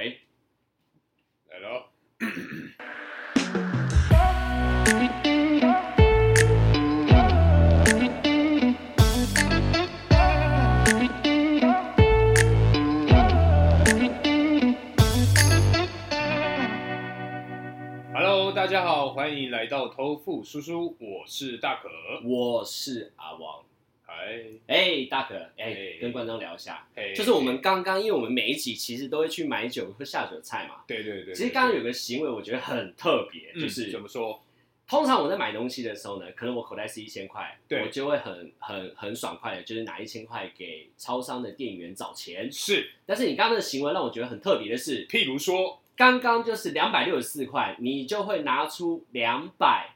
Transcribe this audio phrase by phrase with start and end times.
[0.00, 0.18] 喂，
[1.50, 1.84] 来喽。
[18.14, 21.90] Hello，大家好，欢迎来到偷富叔叔，我是大可。
[22.24, 23.69] 我是阿王。
[24.30, 26.86] 哎，哎，大可，哎哎，跟观众聊一下，
[27.16, 30.82] 就是我们刚刚，因为我们每一集其实都会去买酒喝下酒菜嘛。
[30.86, 34.40] 对对对，其实刚刚有个行为，我觉得很特别，嗯就是怎么说？
[34.86, 42.50] 通常我在买东西的时候呢，可能我口袋是一千块，我就会很很很爽快的，就是拿一千块给超商的店员找钱。
[42.50, 49.94] 是，但是你刚刚的行为让我觉得很特别的是，譬如说，刚刚就是两百六十四块，你就会拿出两百，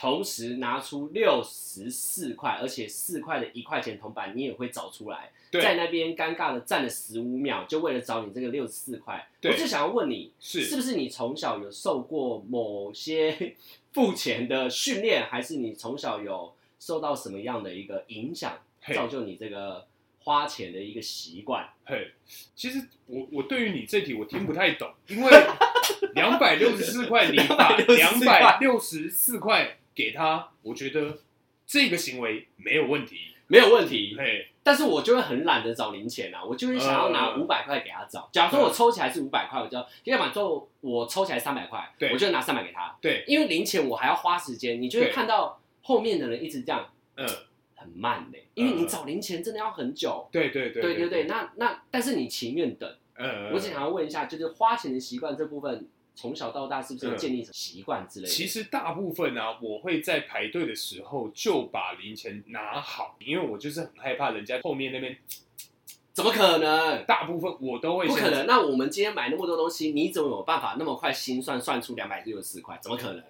[0.00, 9.28] 同时拿出六十四块，而且四块的一块钱铜板你也会找出来，对在那边尴尬的站了十五秒，就为了找你这个六十四块。
[9.40, 13.56] 对我就想要问你，是是不是你从小有受过某些
[13.92, 19.84] 付钱的训练，还是你从小有受到什么样的一个影响，嘿造就你这个
[20.20, 21.68] 花钱的一个习惯？
[21.84, 22.12] 嘿，
[22.54, 25.32] 其实我我对于你这题我听不太懂，因为
[26.14, 31.18] 两百六十四块，你把两百六十四块给他，我觉得
[31.66, 33.16] 这个行为没有问题。
[33.50, 38.28] 没有问题，嘿，但是我就会很懒得找零钱啊，我就会想要拿嗯五百块给他找。
[38.30, 42.12] 假如说我抽起来是五百块，我就要么就我抽起来三百块，对。
[42.12, 42.94] 我就拿三百给他。
[43.00, 45.14] 对，因为零钱我还要花时间，你就会对。
[45.14, 47.26] 看到后面的人一直这样嗯，
[47.74, 50.28] 很慢嘞，因为你找零钱真的要很久。
[50.30, 52.94] 对对对对对对，，那那但是你情愿等。
[53.16, 55.88] 嗯，我只想要问一下，就是花钱的习惯这部分，
[56.20, 58.28] 从小到大是不是有建立成习惯之类的？
[58.32, 65.16] 其实大部分呢、我会在排队的时候就把零钱拿好，因为我就是很害怕人家后面那边，
[66.12, 67.04] 怎么可能？
[67.06, 68.44] 大部分我都会不可能。
[68.48, 72.76] 那我们今天买那么多东西，你怎么有办法那么快心算算出两百六十四块？
[72.82, 73.22] 怎么可能？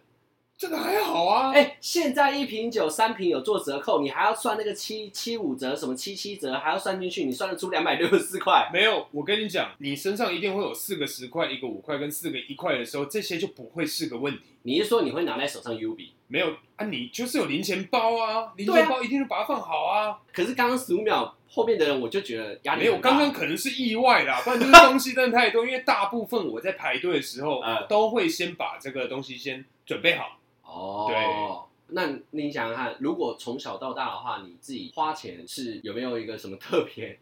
[0.58, 8.68] 这个还好啊，哎、现在一瓶酒三瓶有做折扣，你还要算那个七七五折，什么七七折，还要算进去，你算得出两百六十四块？
[8.72, 14.40] 没有，我跟你讲，你身上一定会有四个十块、一个五块跟四个一块的时候，这些就不会是个问题。
[14.62, 16.12] 你是说你会拿在手上 U 比？
[16.26, 20.18] 没有啊，你就是有零钱包啊，零钱包一定就把它放好啊。
[20.32, 25.64] 可是刚刚十五秒后面的人，我就觉得压力没有，很大刚刚可能是意外啦， 不然就是东西真的太多。
[25.64, 30.34] 因为大部分我在排队的时候，嗯都会先把这个东西先准备好。
[30.68, 31.06] 哦。
[31.08, 31.68] 对。
[31.90, 37.18] 那你想想看，如果从小到大的话，你自己花钱是有没有一个什么特别？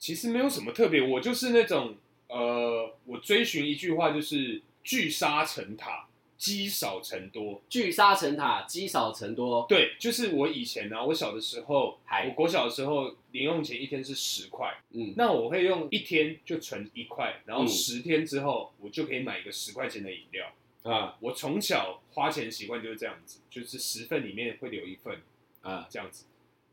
[0.00, 1.94] 其实没有什么特别，我就是那种
[2.28, 7.62] 呃，我追寻一句话，就是聚沙成塔，积少成多。
[7.68, 9.64] 聚沙成塔，积少成多。
[9.68, 20.50] 对，就是我以前呢、啊我小的时候，嗨我国小的时候，零用钱一天是十块，嗯，那我会用一天就存一块，然后嗯十天之后，我就可以买一个十块钱的饮料。
[20.82, 25.20] 啊我从小花钱习惯就是这样子，就是十份里面会留一份
[25.62, 26.24] 啊，这样子。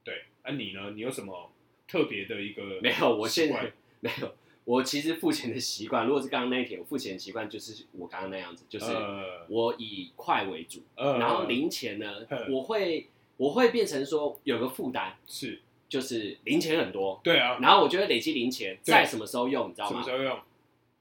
[0.03, 0.91] 对，啊你呢？
[0.95, 1.51] 你有什么
[1.87, 4.33] 特别的一个 没有，我现在 没有。
[4.63, 13.07] 我其实付钱的习惯，如果是刚刚那一题，我付钱的习惯就是我刚刚那样子，就是呃我以块为主，呃然后零钱呢嗯，我会
[13.37, 20.17] 我会变成说有个负担，是就是零钱很多，对啊，然后我就会累积零钱，在什么时候用，你知道吗什么时？
[20.17, 20.39] 候用？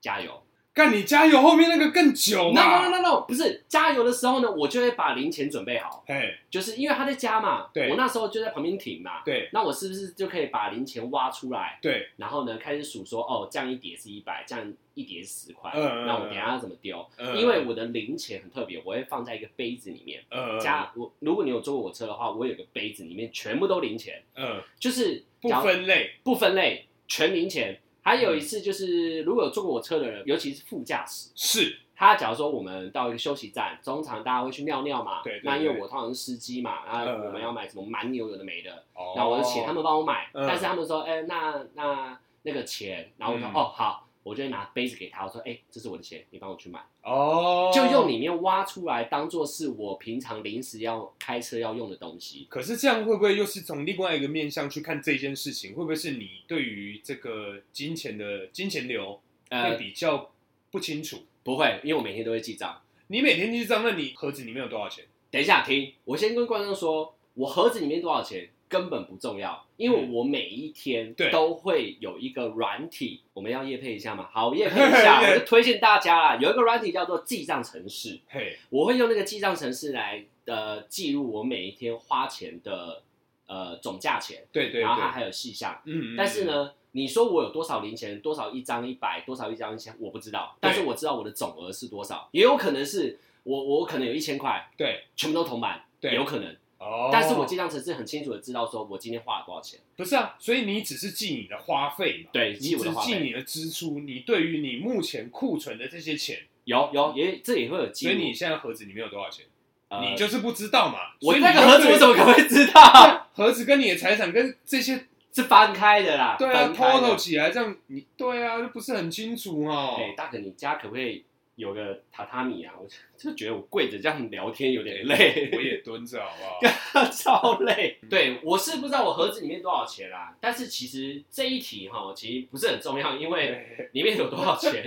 [0.01, 0.41] 加油
[0.77, 2.87] 干你加油，后面那个更久！No 嘛。
[2.87, 7.89] No No No，不是加油的时候呢，我就会把零钱准备好，嘿，就是因为他在加嘛，对。
[7.89, 9.49] 我那时候就在旁边停嘛，对。
[9.55, 17.03] 那我是不是就可以把零钱挖出来，对，然后呢开始数说，哦，这样一叠是一百，这样一叠是十块，嗯嗯那我等一下要怎么丢？
[17.17, 20.23] 嗯因为我的零钱很特别，我会放在一个杯子里面。
[20.29, 27.81] 呃加我，如果你有坐过我车的话，我有个杯子，里面全部都零钱，呃就是不假如分类，不分类，全零钱。
[28.07, 31.81] 还有一嗯次就是，如果有坐过我车的人，尤其是副驾驶，是。
[31.97, 37.25] 他假如说我们到一个休息站，中常大家会去尿尿嘛，对对那因为我通常是司机嘛，那嗯。
[37.27, 39.15] 我们要买什么蛮牛有的没的，哦。
[39.17, 40.47] 那我就请他们帮我买，嗯。
[40.47, 43.55] 但是他们说，哎、那那那个钱，然后我说，嗯。
[43.55, 46.81] 哦好，我就会拿杯子给他，我说，哎、这是我的钱，你帮我去买。
[47.05, 52.45] 哦，就用里面挖出来当做是我平常临时要开车要用的东西。
[52.51, 55.77] 可是这样会不会又是从另外一个面向去看这件事情？
[55.77, 59.21] 会不会是你对于这个金钱的金钱流会
[59.51, 60.33] 呃，比较
[60.73, 61.19] 不清楚？
[61.45, 62.83] 不会，因为我每天都会记账。
[63.07, 65.05] 你每天记账，那你盒子里面有多少钱？
[65.31, 74.29] 等一下，停，我先跟观众说，我盒子里面多少钱根本不重要，因为我每一天都会有一个软体，我们要业配一下嘛？
[74.33, 83.03] 好，业配一下，我就推荐大家啦，有一个软体叫做记账城市，嘿，我会用那个记账城市来呃记录我每一天花钱的
[83.47, 85.81] 呃总价钱，对对对，然后它还有细项。
[85.85, 95.05] 嗯，嗯但是，呢，你说我有多少零钱，多少一张一百，多少一张一千，我不知道，但是我知道我的总额是多少，也有可能是我我可能有一千块，对。
[95.15, 96.15] 全部都铜板，对。
[96.15, 97.11] 有可能，哦。
[97.13, 109.47] 但是我记账程是很清楚的知道说我今天花了多少钱，不是啊，所以你只是记你的花费嘛，对，你记我只的花费，记你的支出，你对于你目前库存的这些钱，有有也这也会有记录，所以你现在盒子里面有多少钱，
[109.89, 110.99] 呃你就是不知道嘛。
[111.21, 113.29] 我所以那个盒子对我怎么可能会知道？
[113.35, 119.97] 盒子跟你的财产跟这些是翻开的啦，对啊分开的，total 起来这样，你对啊，就不是很清楚哦。
[119.99, 121.25] 哎、大可，你家可不可以
[121.57, 122.73] 有个榻榻米啊？
[122.79, 122.87] 我
[123.19, 126.69] 就觉得我跪着这样聊天有点累，我也蹲着好不
[126.99, 127.05] 好？
[127.11, 127.99] 超累。
[128.09, 134.85] 对，我是不知道我盒子里面多少钱啦，但是其实这一题哈，其实不是很重要，因为 里面有多少钱，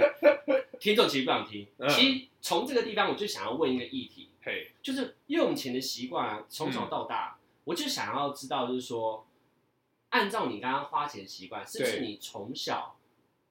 [0.79, 1.67] 听众其实不想听。
[1.77, 9.25] 嗯其实从这个地方，我就想要问一个议题，嘿，就是用钱的习惯啊，从小到大，我就想要知道，就是说，
[10.09, 12.95] 按照你刚刚花钱的习惯，是不是你从小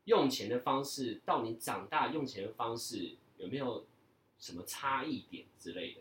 [0.08, 3.86] 用钱的方式，到你长大用钱的方式，有没有
[4.40, 6.00] 什么差异点之类的？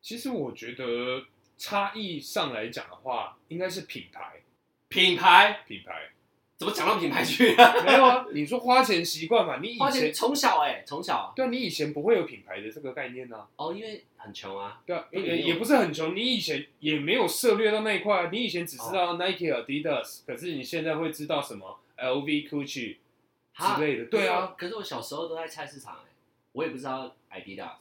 [0.00, 1.24] 其实我觉得
[1.58, 4.40] 差异上来讲的话，应该是品牌，
[4.88, 6.10] 品牌品牌
[6.56, 7.74] 怎么讲到品牌去啊？
[7.84, 8.26] 没有啊？
[8.32, 9.58] 你说花钱习惯嘛？
[9.60, 13.48] 你以花钱前从小哎、从小对啊，你以前不会有品牌的这个概念呢、啊。
[13.56, 22.96] 哦，因为很穷啊，对也也不是很穷，你以前也没有涉猎到那一块啊，你以前只知哦道 Nike、Adidas，可是你现在会知道什么 LV、Gucci
[23.52, 24.04] 哈之类的。
[24.06, 26.10] 对啊，可是我小时候都在菜市场哎、
[26.52, 27.76] 我也不知道 Adidas。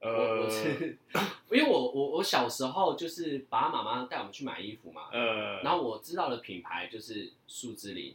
[0.00, 0.98] 我我呃是，
[1.52, 8.12] 因为我我我小时候就是爸爸妈妈带我们去买衣服嘛，呃，然后我知道的品牌就是树之林，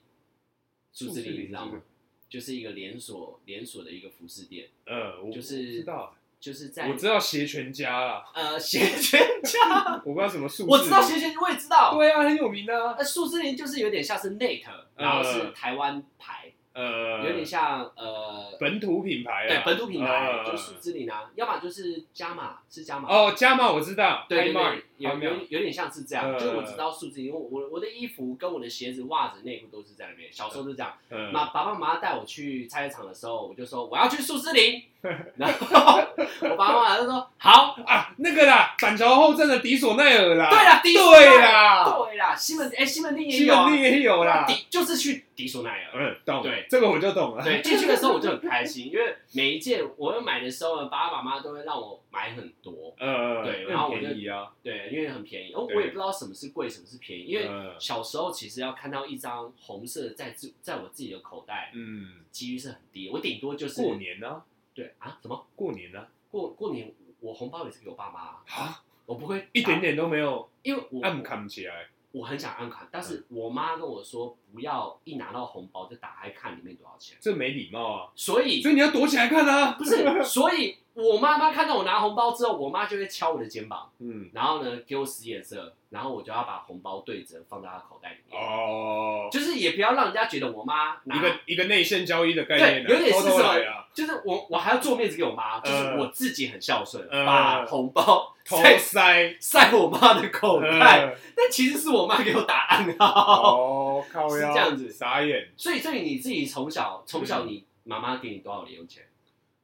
[0.92, 1.82] 树之树之林林你知道吗？
[2.28, 11.94] 就是一个连锁连锁的一个服饰店，呃，我就是知道，就是在我知道鞋全家啦，呃 鞋全家， 我不知道什么数字，我知道鞋全家，我也知道。
[11.96, 14.64] 对啊，很有名的啊，呃，树之林就是有点像是 Net，
[14.96, 30.32] 然后是呃台湾牌，呃，有点像呃本土品牌啊，对本土品牌，呃就是树之林啊，要么就是加码，是加码哦，加码我知道，对对对，有有有点像是这样，呃就是我知道数字，因为我我的衣服跟我的鞋子、袜子、内裤都是在那边。
[30.32, 34.82] 小时候是这样，嗯妈爸爸妈妈带我去菜市场的时候，我就说我要去树之林，
[35.38, 36.02] 然后
[36.42, 41.42] 我爸爸妈妈就说好， 啊，那个啦，板桥后镇的迪索奈尔啦，对啦，迪索对奈尔。
[41.42, 45.92] 啦，对啦，西门哎西门町也有西门，町也有啦，迪就是去迪索奈尔。
[45.94, 52.74] 嗯，懂，对，这个我就懂了，对，进去的时候我就很开心，因为每一件我要买的时候呢，爸爸妈妈都会让我买很多。
[53.00, 54.48] 呃，很对然后我就便宜啊，
[54.90, 64.42] 对，因为很便宜，哦，我也不知道什么是贵，什么是便宜，因为呃小时候其实要看到一张红色在自在我自己的口袋，嗯，几率是很低，我顶多就是过年呢，
[64.74, 65.48] 对啊，什么？
[65.56, 88.42] 过年呢，过过年我红包也是给我爸妈啊，啊，我不会一点，点都没有因为我暗扛起来，我很想按卡，但是我妈跟我说不要一拿到红包就打开看里面多少钱，这没礼貌啊，所以所以你要躲起来看啊，不是，所以我妈妈看到我拿红包之后，我妈就会敲我的肩膀，嗯，然后呢给我使眼色，然后我就要把红包对折放在她口袋里面。
[88.42, 103.56] 哦，就是也不要让人家觉得我妈拿一个一个内线交易的概念啊，对有点是什么就是我我还要做面子给我妈，就是呃我自己很孝顺，呃把红包偷塞塞，塞我妈的口袋，呃但其实是我妈给我打暗号。
[103.56, 104.92] 哦，靠是这样子。
[104.92, 105.48] 傻眼。
[105.56, 107.50] 所以，所以你自己从小从小嗯。
[107.50, 109.02] 你妈妈给你多少零用钱？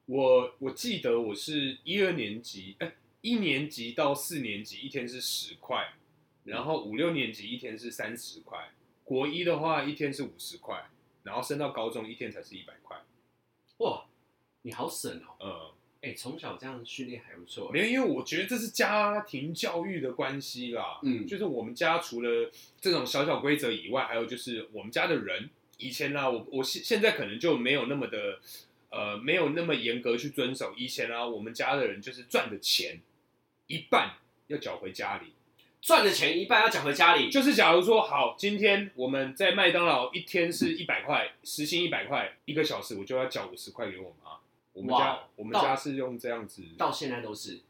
[0.06, 5.94] 我我记得我是一二年级，哎、一年级到四年级一天是十块，
[6.44, 8.72] 然后五六年级一天是三十块，
[9.04, 10.90] 国一的话一天是五十块，
[11.24, 12.98] 然后升到高中一天才是一百块。
[13.78, 14.06] 哇，
[14.64, 15.74] 你好省哦！
[16.02, 17.72] 嗯，哎，从小这样训练还不错。
[17.72, 21.00] 没有，因为我觉得这是家庭教育的关系啦。
[21.04, 28.40] 嗯就是我们家除了这种小小规则以外，还有就是我们家的人，以前啦，我我现现在可能就没有那么的，
[28.94, 30.72] 呃，没有那么严格去遵守。
[30.78, 33.02] 以前啊，我们家的人就是赚的钱
[33.66, 35.34] 一半要缴回家里，
[35.82, 44.38] 赚的钱一半要缴回家里，就是假如说好，今天我们在麦当劳一天是一百块，时薪一百块，一个小时我就要缴五十块给我妈。
[44.74, 47.62] 我们家我们家是用这样子，到现在都是，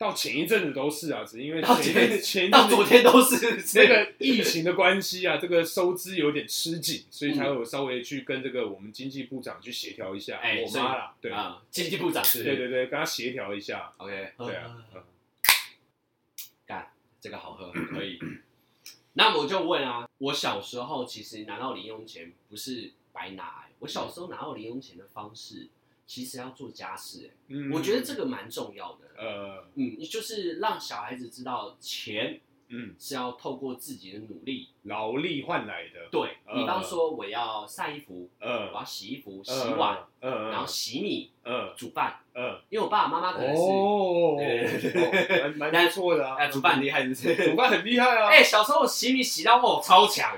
[0.00, 10.38] 到前一阵子都是啊，只因为到前前一前一阵子到昨天都是这个疫情的关系啊，这个收支有点吃紧，所以才有稍微去跟这个我们经济部长去协调一下。
[10.38, 13.92] 哎我妈啦，对，啊，经济部长是，对对对，跟他协调一下。
[13.98, 15.02] ，OK，对啊，嗯
[16.64, 16.90] 干
[17.20, 18.18] 这个好喝，可以。
[19.12, 25.68] 那我就问啊，我小时候其实拿到零用钱不是白拿、欸，我小时候拿到零用钱的方式，
[26.10, 29.06] 其实要做家事、欸，嗯我觉得这个蛮重要的。
[29.16, 44.36] 呃，嗯，就是让小孩子知道钱嗯，是要透过自己的努力，劳力换来的，对呃比方说我要晒衣服，我呃，要洗衣服、洗碗，，嗯，然后洗米、嗯煮饭，嗯，因为我爸爸妈妈可能是哦，
[45.58, 47.50] 蛮蛮 不错的啊，哎煮饭很厉害，是不是？
[47.50, 50.36] 煮饭很厉害啊， 哎，小时候洗米洗到我超强，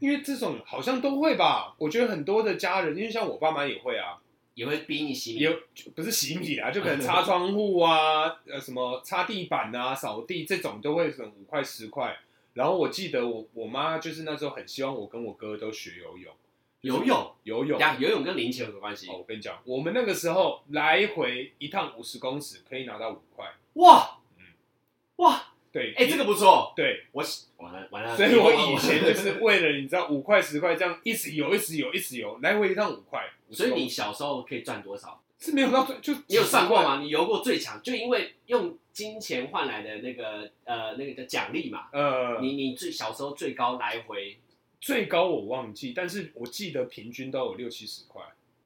[0.00, 4.16] 因为这种好像都会吧，我觉得很多的家人，因为像我爸妈也会啊，
[4.54, 5.40] 也会逼你洗米。
[5.40, 5.50] 也
[5.94, 12.18] 不是洗米啊，就可能擦窗户啊， 呃，什么擦地板啊、扫地这种都会省五块十块。
[12.54, 16.34] 然后我记得我我妈就是那时候很希望我跟我哥都学游泳，
[16.80, 17.78] 游泳，游泳。
[17.78, 19.08] 呀，游泳跟零钱有什么关系？
[19.08, 24.44] 哦，我跟你讲，我们那个时候来回一趟五十公尺可以拿到五块，哇嗯，
[25.16, 35.22] 哇，对，哎，这个不错，对，我洗完了完了，所以我以前就是为了你知道五块十块这样一直游一直游一直游，来回一趟五块，所以50公尺你小时候可以赚多少？
[35.38, 36.82] 是没有到最就你有算过？
[36.82, 37.00] 吗？
[37.00, 41.86] 你游过最强，就因为用金钱换来的那个呃那个叫奖励嘛。
[41.92, 44.38] 呃，你你最小时候最高来回
[44.80, 48.22] 最高我忘记，但是我记得平均都有六七十块，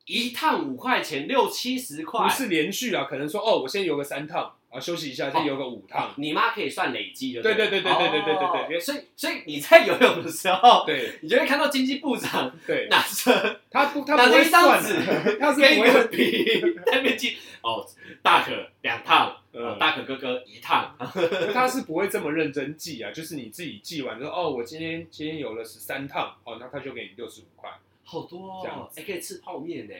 [0.06, 2.32] 一趟五块钱，六七十块不。
[2.32, 7.40] 是连续啊，可能说哦，我先游个三趟啊，休息一下，再游个五趟，你妈可以算累积的。
[7.42, 11.18] 对对对对对对对对所以所以你在游泳的时候，对。
[11.22, 14.82] 你就会看到经济部长对，拿着他不他不会算
[15.38, 17.86] 他是跟一个不会，笔在那边记哦，
[18.20, 18.50] 大可
[18.82, 19.36] 两趟，
[19.78, 20.92] 大可哥哥一趟，
[21.54, 27.70] 他是不会这么认真记啊，就是你自己记完说哦，我今天今天游了十三趟，哦，那他就给你六十五块，
[28.02, 29.94] 好多这样哦，还可以吃泡面呢。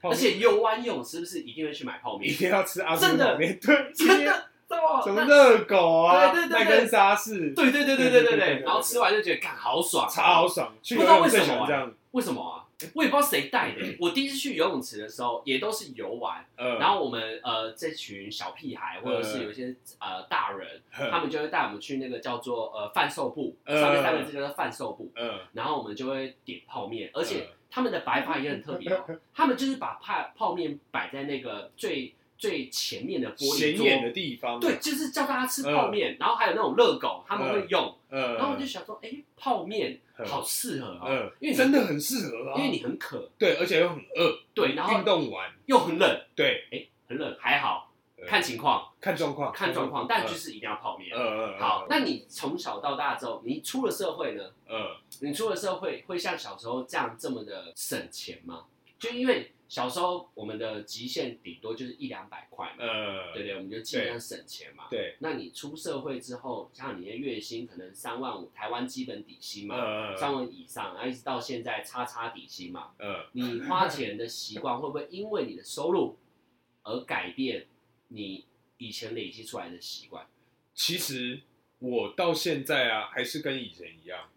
[0.00, 0.16] 泡面。
[0.16, 2.28] 而且游完泳是不是一定会去买泡面？
[2.28, 2.38] 一面？
[2.38, 4.32] 定要吃阿真的泡面，对，真的，
[4.68, 6.58] 哦什么那热狗啊，对对对对。
[6.58, 8.22] 麦根沙士，对对对对对对对对。
[8.22, 12.57] 对对，对然后吃完就觉得干好爽，啊超爽，去不知道为什么喜欢这样，为什么啊？
[12.94, 13.96] 我也不知道谁带的。
[13.98, 29.04] 我第一次去游泳池的时候，也都是游玩，呃，然后我们呃这群小屁孩或者是有一些呃大人，他们就会带我们去那个叫做呃贩售部，呃上面三个字叫做贩售部，嗯，然后我们就会点泡面，而且呃他们的摆法也很特别哦，
[29.34, 34.10] 他们就是把泡泡面摆在那个最最前面的玻璃显眼的。
[34.10, 40.26] 地方，对，，就是叫大家吃泡面，然后还有那种热狗，他们会用，呃，然后我就想说，哎，泡面嗯。
[40.26, 51.16] 好适合哦，嗯，因为你真的很适合啊，因为你很渴，对，而且又很饿，对，然后运动完，又很冷，对，哎，很冷还好，呃看情况，看状况，看状况，但就是一定要泡面。
[51.16, 54.42] 呃呃，好，那你从小到大之后，你出了社会呢？
[54.68, 54.76] 嗯，
[55.20, 58.64] 你出了社会会像小时候这样这么的省钱吗？
[58.98, 63.54] 就因为小时候我们的极限顶多就是一两百块嘛，呃，对不对？
[63.56, 64.86] 我们就尽量省钱嘛。
[64.90, 76.16] 对，那你出社会之后，像你的月薪可能三万五，台湾基本底薪嘛，呃三万以上，然后一直到现在叉叉底薪嘛，呃，你花钱的习惯会不会因为你的收入
[76.82, 77.66] 而改变
[78.08, 78.46] 你
[78.78, 80.26] 以前累积出来的习惯？
[80.72, 81.42] 其实
[81.80, 84.30] 我到现在啊，还是跟以前一样，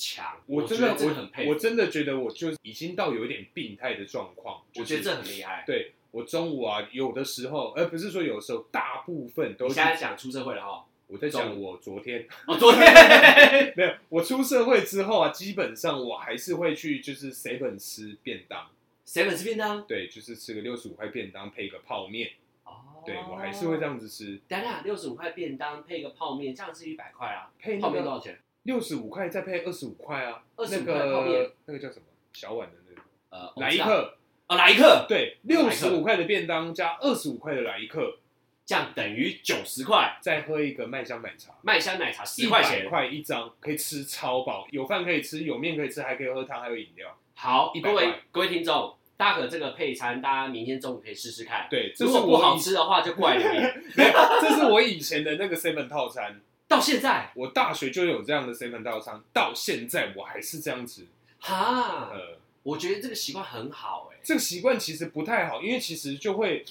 [0.00, 5.64] 强，我真的觉得这很佩服，我我真的觉得我就已经到有一点病态的状况，就是我觉得这很厉害。
[5.66, 10.86] 对我中午啊，有的时候，而不是说有的时候，大部分都是你现在讲出社会了哈？
[11.06, 12.82] 我在讲我昨天哦，昨天
[13.76, 18.68] 没有，我出社会之后啊，基本上我还是会去就是 seven 吃便当，
[19.04, 19.84] 谁本吃便当？
[19.86, 22.30] 对，就是吃个六十五块便当配个泡面，
[22.64, 23.82] 哦对我还是会这。
[23.82, 27.50] 样子吃，等一下，六十五块便当配个泡面，这样是一百块啊。
[27.58, 28.38] 配那个泡面多少钱？
[28.64, 33.84] 六十五块再配二十五块啊，25那块泡面个那个叫什么小碗的那个呃，来一克。
[33.84, 34.14] 克，
[34.48, 38.18] 哦，来一克，对，来一克六十五块的便当加二十五块的来一克，
[38.66, 40.18] 这样等于九十块。
[40.20, 41.52] 再喝一个麦香奶茶。
[41.62, 42.88] 麦香奶茶十块钱。
[42.88, 47.16] 块一张，可以吃超饱，有饭可以吃，有面可以吃，还可以喝汤，还有饮料。
[47.34, 51.66] 好，100各位块各位听众，大可这个配餐，大家明天中午可以试试看。
[51.70, 53.44] 对，这如果不好吃的话就怪你。
[53.96, 54.12] 没有，
[54.42, 56.40] 这是我以前的那个 seven 套餐。
[56.70, 61.04] 到现在，我大学就有这样的 seven 套餐，到现在我还是这样子。
[61.40, 64.18] 哈，呃，我觉得这个习惯很好哎。
[64.22, 66.64] 这个习惯其实不太好，因为其实就会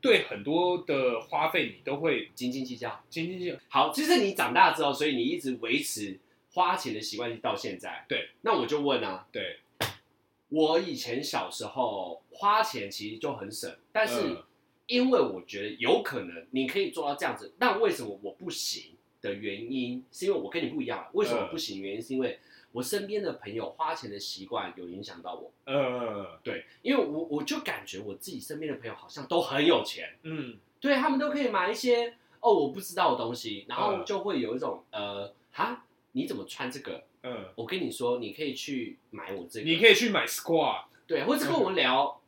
[0.00, 3.00] 对很多的花费你都会斤斤计较。
[3.08, 3.56] 斤斤计较。
[3.68, 6.18] 好，就是你长大之后，所以你一直维持
[6.54, 8.04] 花钱的习惯到现在。
[8.08, 9.60] 对，那我就问啊，对，
[10.48, 14.42] 我以前小时候花钱其实就很省，但是嗯
[14.88, 18.93] 因为我觉得有可能你可以做到这样子，那为什么我不行
[19.24, 21.08] 的原因，是因为我跟你不一样啊。
[21.14, 21.80] 为什么不行？
[21.80, 22.38] 原因是因为
[22.72, 25.50] 我身边的朋友花钱的习惯有影响到我。
[25.64, 37.02] 呃，对，因为我我就感觉我自己身边的朋友好像都很有钱，嗯，对他们都可以买一些哦我不知道的东西，然后嗯就会有一种呃哈你怎么穿这个？
[37.22, 42.20] 嗯，我跟你说，你可以去买我这个，你可以去买 Squad，对，或者跟我们聊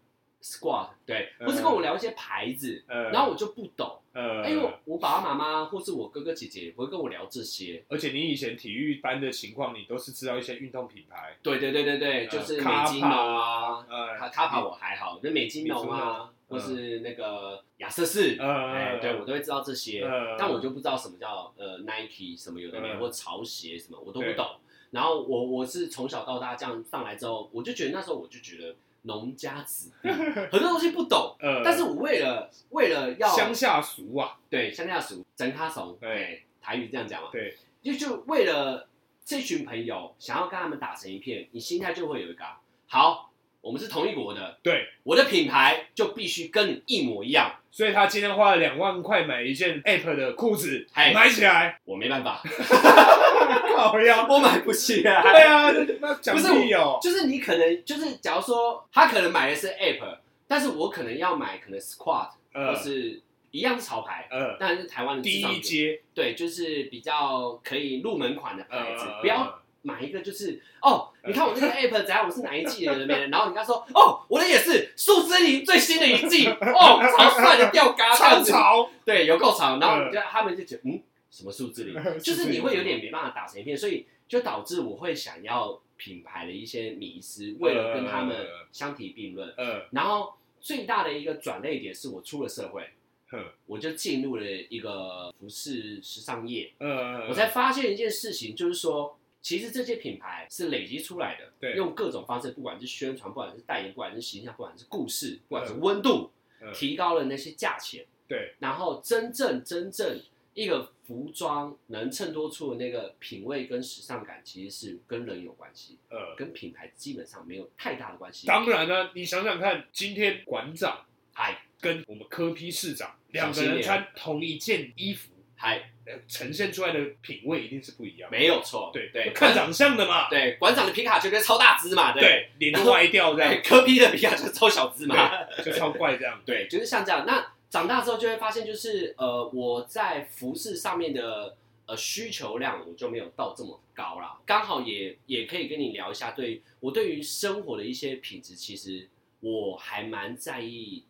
[0.43, 1.47] squat，对，嗯。
[1.47, 7.85] 或是跟我聊一些牌子，呃，然后我就不懂，呃，因为我爸爸妈妈或是我哥哥姐姐也不会跟我聊这些。
[7.89, 23.01] 而且你以前体育班的情况，你都是知道一些运动品牌，对对对对对，呃就是美卡帕津浓啊，呃，卡卡帕我还好，就美津浓啊，或是那个亚瑟士，呃，哎，对我都会知道这些，呃但我就不知道什么叫呃 Nike 什么有的没的，嗯。
[23.01, 24.47] 或潮鞋什么我都不懂。
[24.93, 28.75] 然后我我是从小到大这样上来之后，我就觉得那时候我就觉得
[29.07, 36.11] 农家子弟很多东西不懂， 呃，但是我为了为了要乡下俗啊，对乡下俗整卡怂，对。
[36.11, 38.89] 哎，台语这样讲嘛，对，就就为了
[39.25, 52.41] 这群朋友想要跟他们打成一片，你心态就会有一个啊好，我们是同一国的，对，我的品牌就必须跟你一模一样，所以他今天花了两万块买一件 App 的裤子，嗨买起来，我没办法，
[53.77, 55.23] 靠呀，我买不起啊。
[55.23, 62.73] 对啊，那讲不是屁哦，就是你可能就是，假如说他可能买的是 App，但是我可能要买可能 Squat，、呃。
[62.73, 63.21] 或是
[63.53, 81.01] 一样是潮牌，呃，当然是台湾的第一阶，对，就是比较可以入门款的牌子，呃，不要买一个就是哦，你看我这个 App 怎样，我是哪一季的人没人， 然后人家说哦，我的也是树之林最新的一季， 哦，超帅的吊嘎超潮，对，有够潮，然后他们就觉得嗯，
[81.31, 89.49] 什么树之 林，就是你会有点没办法打成一片，所以就导致我会想要品牌的一些迷失，为了跟他们相提并论。
[89.57, 92.91] 呃，然后最大的一个转捩点是我出了社会，
[93.31, 99.17] 哼我就进入了一个服饰时尚业，呃，我才发现一件事情，就是说。
[99.47, 101.77] 其实这些品牌是累积出来的，对。
[101.77, 106.73] 用各种方式，不管是宣传，不管是代言，不管是形象，不管是故事，不管是温度，嗯。
[106.75, 108.05] 提高了那些价钱。
[108.27, 110.21] 对，然后真正真正
[110.53, 118.49] 一个服装能衬托出的那个品味跟时尚感，其实是跟人有关系，呃，跟品牌基本上没有太大的关系。
[118.49, 121.63] 当然呢，你想想看，今天馆长嗨。
[121.79, 128.37] 跟我们科批市长两个人穿同一件衣服，嗨，呃呈现出来的品味一定是不一样的。
[128.37, 135.31] 没有错，对对，看长相的嘛，对馆长的皮卡丘就超大只嘛，对，对，脸都歪掉这对，样， 科比的皮卡丘超小只嘛，
[135.65, 136.41] 就超怪这样。
[136.45, 137.25] 对，就是像这样。
[137.27, 144.39] 那长大之后就会发现，就是呃，我在服饰上面的呃需求量我就没有到这么高啦。
[144.45, 149.09] 刚好也也可以跟你聊一下，对我对于生活的一些品质，其实
[149.41, 151.05] 我还蛮在意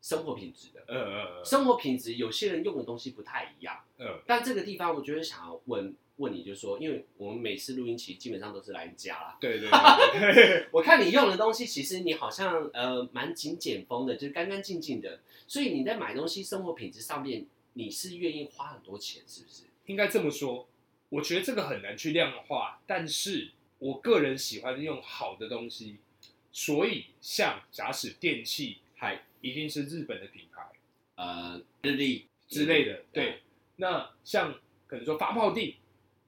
[0.00, 0.80] 生活品质的。
[0.88, 9.70] 嗯嗯嗯生活品质，有些人用的东西不太一样，嗯但这个地方我觉得想要问问你，就是说，因为我们每次录音期基本上都是来你家啦，对 对
[10.72, 19.62] 我看你用的东西，其实你好像呃蛮精简风的，就是干干净净的，所以你在买东西生活品质上面，你是愿意花很多钱，是不是？
[19.86, 20.66] 应该这么说。
[21.08, 25.96] 我觉得这个很难去量化，但是我个人喜欢用好的东西，
[26.52, 30.62] 所以像假使电器，嗨，一定是日本的品牌
[31.16, 32.94] 呃，日历之类的。
[32.94, 33.38] 嗯对，
[33.76, 34.54] 那像
[34.86, 35.76] 可能说发泡地，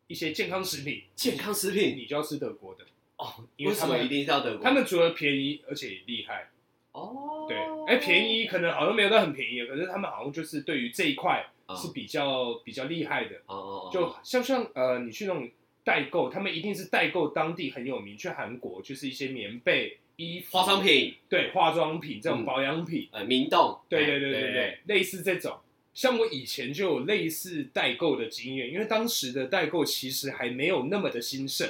[0.06, 2.84] 一些健康食品，健康食品你就要吃德国的，
[3.16, 4.62] 哦，因为他们为什么一定是要德国？
[4.64, 6.50] 他们除了便宜，而且也厉害。
[6.92, 13.40] 哦，对，哎，便宜可能好像没有到很便宜，可是他们好像就是对于这一块啊是比较比较厉害的。
[13.46, 15.50] 哦就像像呃，你去那种
[15.82, 22.44] 代购，他们一定是代购当地很有名，去韩国就是一些棉被、衣服、化妆，品，对，化妆品这种嗯。
[22.44, 25.58] 保养品，呃，明洞，对哎对对对对，类似这种。
[25.94, 31.68] 像我以前就有类似代购的经验，因为当时的代购其实还没有那么的兴盛，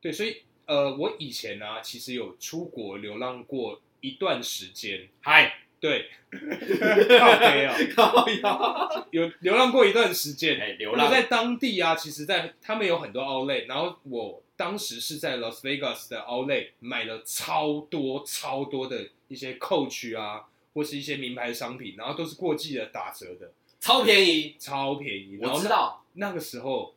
[0.00, 11.06] 对，所以呃，我以前呢、其实有出国流浪过一段时间，嗨，对， 靠北哦，高腰，有流浪过一段时间，哎，流浪。
[11.06, 20.44] 我在当地啊，其实在他们有很多 outlet，然后我当时是在 Las Vegas 的 outlet 买了超多超多的一些 Coach 啊，
[20.74, 25.38] 或是一些名牌商品，然后都是过季的打折的，超便宜，超便宜。
[25.40, 26.94] 然我知道，那个时候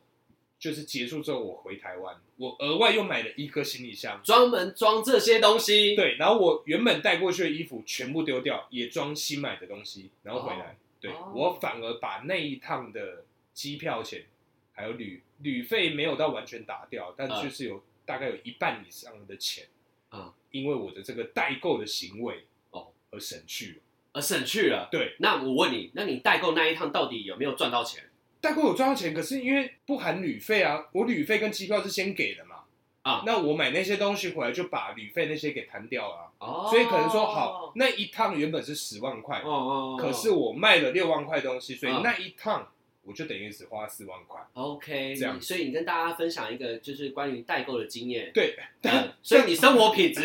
[0.58, 4.20] 就是结束之后，我回台湾，我额外又买了一个行李箱。
[4.22, 10.76] 专门装这些东西，对，然后我原本带过去的衣服全部丢掉，也装新买的东西，然后回来。
[11.00, 13.24] 对、哦我反而把那一趟的
[13.54, 14.26] 机票钱
[14.74, 19.66] 还有旅旅费没有到完全打掉，但嗯就是有、大概有一半以上的钱，
[20.12, 23.76] 嗯，因为我的这个代购的行为哦而省去了。
[24.12, 24.88] 而省去了。
[24.92, 28.04] 对，那我问你，那你代购那一趟到底有没有赚到钱？
[28.40, 32.56] 代购有赚到钱，可是因为不含旅费啊，我旅费跟机票是先给的嘛。
[33.02, 42.72] 啊那我买那些东西回来就把旅费那些给摊掉了啊、哦所以可能说好，那一趟原本是十万块，哦哦，哦可是我卖了六万块东西，所以嗯那一趟
[43.04, 44.40] 我就等于只花四万块。
[44.54, 48.30] OK，这样所以你跟大家分享一个就是关于代购的经验。
[48.32, 50.22] 对，呃 所以你生活品质，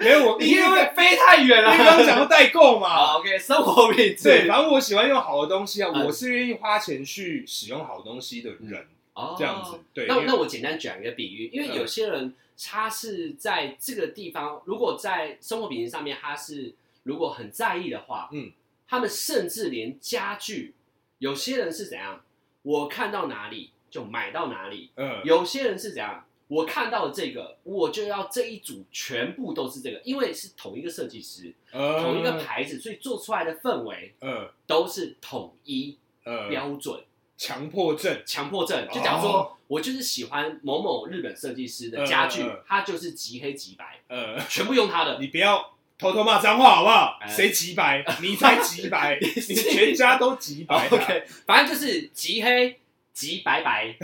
[0.00, 1.72] 没有我， 你因因为为飞太远了。
[1.72, 4.24] 因为刚刚讲到代购嘛， OK，生活品质。
[4.24, 9.80] 对，反正我喜欢用好的东西啊，嗯我是愿意花钱去使用好东西的人，哦这样子。
[9.94, 16.74] 对，那那我简单讲一个比喻，因为嗯有些人他是在这个地方，如果在生活品质上面他是
[17.04, 18.52] 如果很在意的话，嗯，
[18.86, 20.74] 他们甚至连家具，
[21.18, 22.22] 有些人是怎样，
[22.62, 37.02] 我看到哪里就买到哪里，嗯，有些人是怎样，我看到这个我就要这一组全部都是这个，因为是同一个设计师，呃同一个牌子，所以做出来的氛围嗯都是统一呃标准。
[37.36, 45.18] 强迫症，强迫症，就假如说、哦我就是喜欢某某日本设计师的家具，嗯嗯嗯它就是极黑极白，呃，全部用它的。
[45.20, 47.18] 你不要偷偷骂脏话好不好？
[47.20, 48.04] 哎谁急白？
[48.22, 50.88] 你才急白， 你全家都急白啊。
[50.92, 52.78] OK，反正就是极黑
[53.12, 53.96] 极白白。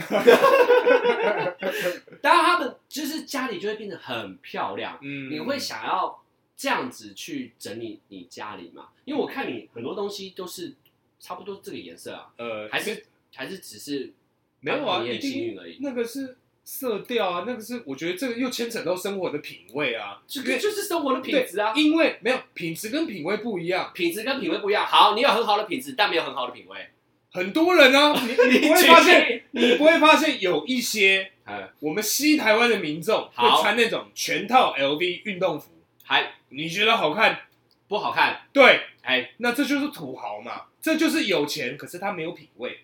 [2.21, 4.99] 当然，他们就是家里就会变得很漂亮。
[5.03, 6.21] 嗯你会想要
[6.57, 8.89] 这样子去整理你家里吗？
[9.05, 10.75] 因为我看你很多东西都是
[11.21, 13.05] 差不多这个颜色啊，呃还是
[13.35, 14.13] 还是只是
[14.61, 15.03] 没有啊？
[15.05, 15.79] 一定而已。
[15.81, 21.73] 那个是色调啊，那个是我觉得这个又牵扯到生活的品味啊，这个就是生活的品质啊。
[21.77, 24.87] 因为没有品质跟品味不一样，品质跟品味不一样。
[24.87, 26.89] 好，你有很好的品质，但没有很好的品味。
[27.31, 35.71] 很多人啊，你 你不会发现，你不会发现有一些呃， 我们西台湾的民众会好穿那种全套 LV 运动服，
[36.05, 37.41] 还你觉得好看？
[37.89, 38.43] 不好看。
[38.53, 42.79] 对，哎，那这就是土豪嘛，这就是有钱，可是他没有品味，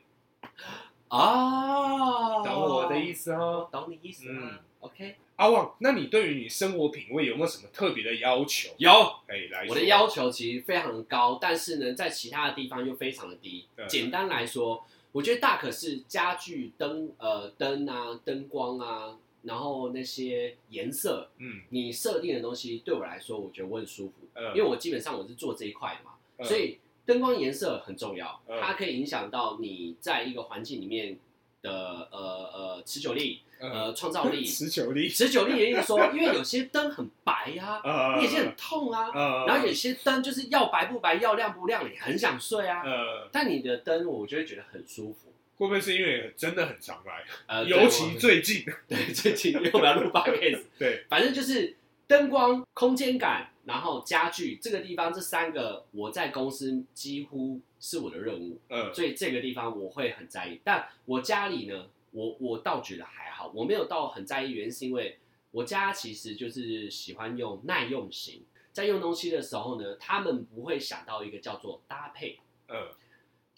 [1.11, 3.69] 哦，懂我的意思哦。
[3.71, 4.61] 懂你意思嗯啊。
[4.81, 8.71] OK，阿旺，那你对于你生活品味有没有什么特别的要求？
[8.79, 8.91] 有
[9.27, 13.87] 可以来，我的要求其实非常的高，但是呢，在其他的地方又非常的低对。
[13.87, 26.13] 简单来说，我觉得大可是家具灯呃灯啊、灯光啊，然后那些颜色，嗯，你设定的东西对我来说，我觉得我很舒服，呃因为我基本上我是做这一块的嘛。
[26.39, 28.59] 呃所以灯光颜色很重要，嗯。
[28.61, 31.17] 它可以影响到你在一个环境里面
[31.63, 34.45] 的呃呃持久力、呃创造力。
[34.47, 42.83] 持久力，持久力也就是说，因为有些灯很白呀、呃 你有些很痛啊，呃然后有些灯就是要白不白，要亮不亮，你很想睡啊。
[42.85, 45.33] 呃，但你的灯，我就会觉得很舒服。
[45.59, 51.77] 会不会是因为真的很常来，呃，尤其最近， 对最近，因为我们要录 podcast，对，反正就是
[52.11, 58.59] 灯光、空间感，然后家具这个地方这三个，我在公司几乎是我的任务。
[58.69, 60.61] 嗯，所以这个地方我会很在意。
[60.65, 65.21] 但我家里呢，我我倒觉得还好，我没有到很在意，原因是因为
[65.53, 68.43] 我家其实就是喜欢用耐用型，
[68.73, 72.41] 在用东西的时候呢，他们不会想到一个叫做搭配。
[72.67, 72.89] 呃，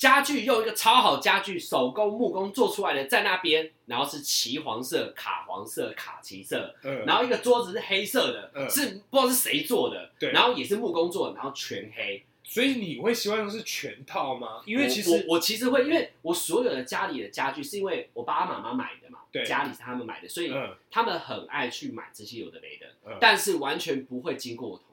[0.03, 8.69] 家具用一个超好家具，手工木工做出来的，在那边，然后是旗黄色、卡黄色、卡其色，嗯，然后一个桌子是黑色的，嗯。
[8.69, 10.33] 是不知道是谁做的，对。
[10.33, 14.61] 然后也是木工做的，然后全黑，所以你会希望是全套吗？
[14.67, 19.45] 因为其实我我其实会，因为我所有的家里的家具是因为我爸爸妈妈买的嘛，对。
[19.45, 20.75] 家里是他们买的，所以嗯。
[20.91, 23.17] 他们很爱去买这些有的没的，嗯。
[23.21, 24.91] 但是完全不会经过我同意。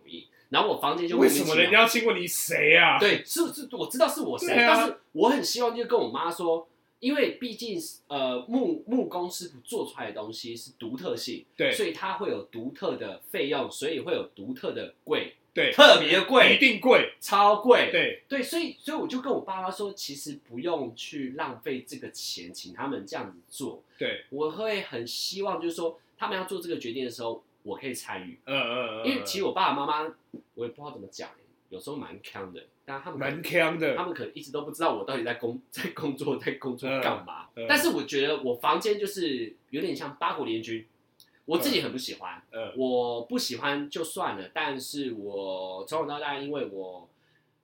[0.49, 2.97] 然后我房间就为什么人家要经过你谁啊？
[2.99, 4.75] 对，是是，我知道是我谁，啊。
[4.75, 6.67] 但是我很希望就跟我妈说，
[6.99, 11.71] 因为毕竟呃木木工师傅做出来的东西是独特性，对。
[11.71, 23.83] 所以它会有独特的费用，所以会有独特的贵，对，特别贵一，定贵，超贵，对，对，所以所以我就跟我爸妈说，其实不用去浪费这个钱，请他们这样子做。
[23.97, 30.13] 对，我会很希望就是说，他们要做这个决定的时候，我可以参与，呃呃，因为其实我爸爸妈妈，
[30.56, 31.30] 我也不知道怎么讲，
[31.69, 33.95] 有时候蛮坑的，但他们蛮坑的。
[33.95, 37.50] 他，们可能一直都不知道我到底在工 在工作在工作干嘛。
[37.56, 37.65] 嗯。
[37.65, 40.86] 嗯但是我觉得我房间就是有点像八国联军，
[41.45, 42.41] 我自己很不喜欢。
[42.52, 47.08] 呃我不喜欢就算了，但是我从小到大，因为我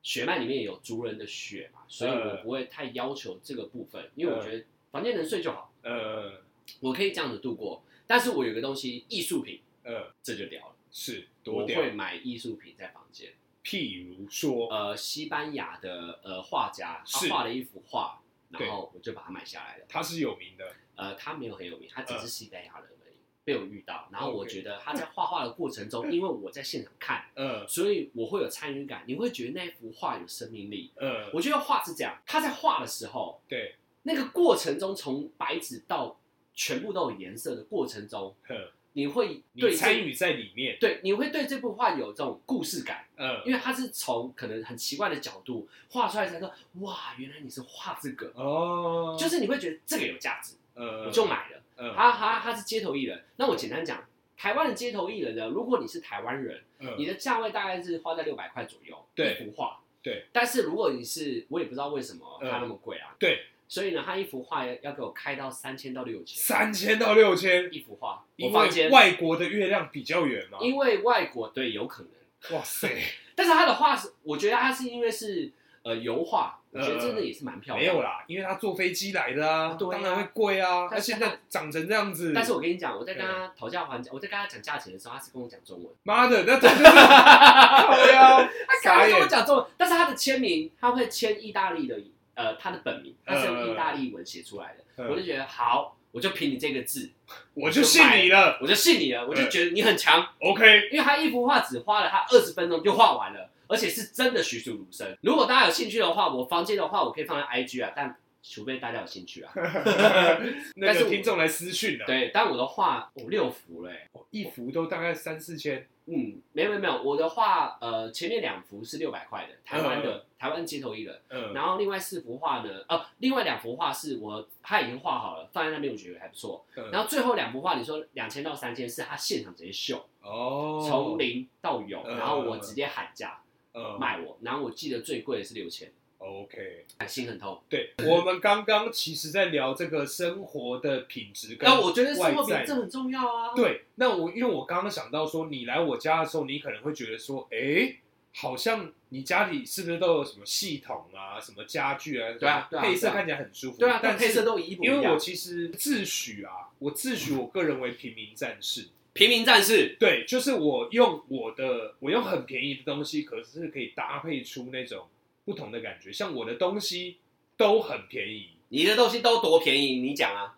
[0.03, 2.43] 血脉里面有族人的血嘛，所以我嗯。
[2.43, 6.33] 不会太要求这个部分，因为我觉得房间能睡就好，呃
[6.81, 7.81] 我可以这样子度过。
[8.07, 11.79] 但是我有个东西，艺术品，呃，这就屌了，是多屌。
[11.79, 13.33] 我会，买艺术品在房间。
[13.63, 18.21] 譬如说，呃，西班牙的呃画家，他是画了一幅画，
[18.51, 19.85] 对然后我就把它买下来了。
[19.87, 22.19] 他是有名的，呃，他没有很有名，他只嗯。
[22.19, 24.07] 是西班牙人而已，被我遇到。
[24.11, 30.91] 然后我 OK 觉得他在画画的过程中，因为我在现场看，呃所以我会有参与感，你会觉得那幅画有生命力。
[30.95, 36.19] 呃，我觉得画是这样，他在画的时候，对，那个过程中，从白纸到
[36.53, 43.05] 全部都有颜色的过程中，呵你会对参与在里面，对，你会对这部画有这种故事感。
[43.17, 51.61] 嗯，因为它是从可能很奇怪的角度画出来，才说哇，原来你是画这个，哦，就是你会觉得这个有价值，呃，我就买了。
[51.75, 54.01] 嗯，他他他是街头艺人，那我简单讲，
[54.37, 56.95] 台湾的街头艺人呢，如果你是台湾人，嗯。
[56.97, 59.33] 你的价位大概是花在六百块左右，对。
[59.33, 59.81] 一幅画。
[60.01, 62.49] 对，但是如果你是，我也不知道为什么嗯。
[62.49, 63.15] 它那么贵啊。
[63.19, 70.59] 对，所以呢，他一幅画要要给我开到三千到六千，三千到六千，一幅画，我因为，外国的月亮比较圆嘛。
[70.61, 72.87] 因为外国对有可能，哇塞，
[73.35, 75.51] 但是他的画是，我觉得他是因为是
[75.81, 77.93] 呃油画，我觉得真的也是蛮漂亮。
[77.93, 78.03] 没有。
[78.03, 80.83] 啦，因为他坐飞机来的啊，对啊当然会贵啊。
[80.83, 89.25] 他但是现在长成这样子，但是我跟你讲，我在跟他讨价还价，我在跟他讲价钱的时候，他是跟我讲中文，妈的，那这就是 靠腰，他傻跟我。
[89.27, 91.99] 讲中文，但是他的签名他会签意大利的，
[92.35, 97.09] 呃，他的本名，他是用嗯意大利文写出来的，嗯我就觉得好，我就凭你这个字，
[97.53, 98.57] 我就信你了。
[98.61, 105.17] 我就信你了，我就觉得你很强，OK，因为他一幅画只花了他二十分钟就画完了，而且是真的栩栩如生。
[105.21, 109.51] 如果大家有兴趣的话，我房间的话我可以放在 IG 啊，但除非大家有兴趣啊。
[110.75, 115.87] 那但是听众来私讯了，对，但我的画我、六幅嘞、哦一幅都大概三四千。
[116.07, 126.63] 嗯，没有没有没有，我的画呃前面两幅是六百块的，台湾的、台湾街头艺人，嗯，然后另外四幅画呢，呃，另外两幅画是我他已经画好了，放在那边我觉得还不错。
[126.75, 126.91] 嗯。
[126.91, 133.41] 然后最后两幅画你说两千到三千是他现场直接秀，哦，从零到有，嗯然后我直接喊价
[133.73, 133.97] 嗯。
[133.99, 137.61] 卖我，然后我记得最贵的是六千，OK，心很痛。
[137.69, 147.97] 对，我们刚刚其实在聊这个生活的品质跟那我觉得生活品质很重要啊。，对，那我因为我刚刚想到说，你来我家的时候，你可能会觉得说，哎，
[148.33, 153.77] 好像你家里是不是都有什么系统啊，什么家具啊，对啊配色看起来很舒服。
[153.77, 154.95] 对啊，但配色都一模一样。
[154.95, 158.87] 因为我其实自诩啊，我自诩我个人为平民战士。
[159.13, 165.07] 平民战士，对，就是我用我的，我用很便宜的东西，可是可以搭配出那种
[165.45, 166.11] 不同的感觉。
[166.11, 167.19] 像我的东西
[167.55, 170.01] 都很便宜，你的东西都多便宜？
[170.01, 170.57] 你讲啊。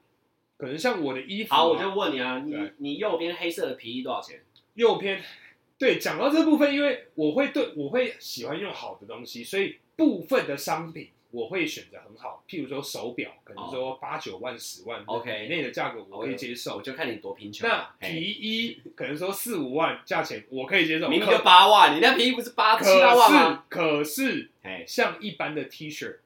[0.58, 4.41] 可能像我的衣服、啊，好，我就问你啊，你你右边黑色的皮衣多少钱？
[4.73, 5.21] 右边，
[5.78, 16.82] 对，讲到这部分，因为我会对我会喜欢用好的东西，所以部分的商品我会选择很好，譬如说手表，可能说八九万、十万 OK 以内的价格我可以接受我。
[16.82, 17.95] 就看你多贫穷那啊。
[18.00, 23.65] 皮衣可能说四五万价钱我可以接受，明明可就八万，你那皮衣不是八可七八万是吗？
[23.69, 26.17] 可是哎，像一般的 T 恤、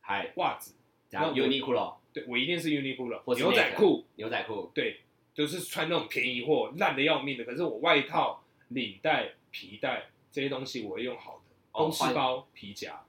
[0.00, 0.74] 还，袜子，
[1.10, 5.00] 然后那我 Uniqlo 对我一定是 Uniqlo 或是牛仔裤，牛仔裤，对，
[5.32, 7.44] 就是穿那种便宜货，烂的要命的。
[7.44, 13.00] 可是我外套、领带、皮带这些东西我会用好的，哦公事包、皮夹。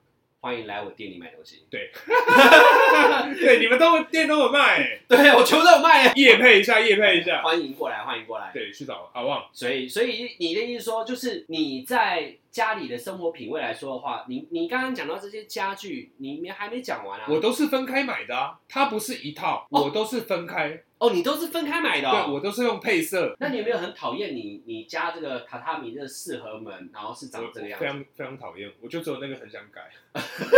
[0.41, 1.65] 欢迎来我店里买东西。
[1.71, 1.89] 对，
[3.41, 7.41] 对你们都店都有卖、 欸，对我全部都有卖，夜配一下，夜配一下。
[7.41, 8.52] 欢迎过来，欢迎过来。
[8.54, 9.50] 对，去找阿旺。
[9.52, 17.28] 所以，所以你的意思说，就是你在家里的生活品味来说的话，你你刚刚讲到这些家具，你没还没讲完啊？
[17.30, 20.82] 我都是分开买的啊，它不是一套，哦我都是分开。
[20.98, 22.24] 哦，你都是分开买的、哦。
[22.26, 23.36] 对，我都是用配色。
[23.41, 27.84] 那你有没有很讨厌你你家这个榻榻米这个四合门，然后是我长这个样子？
[27.84, 29.91] 非常非常讨厌，我就只有那个很想改，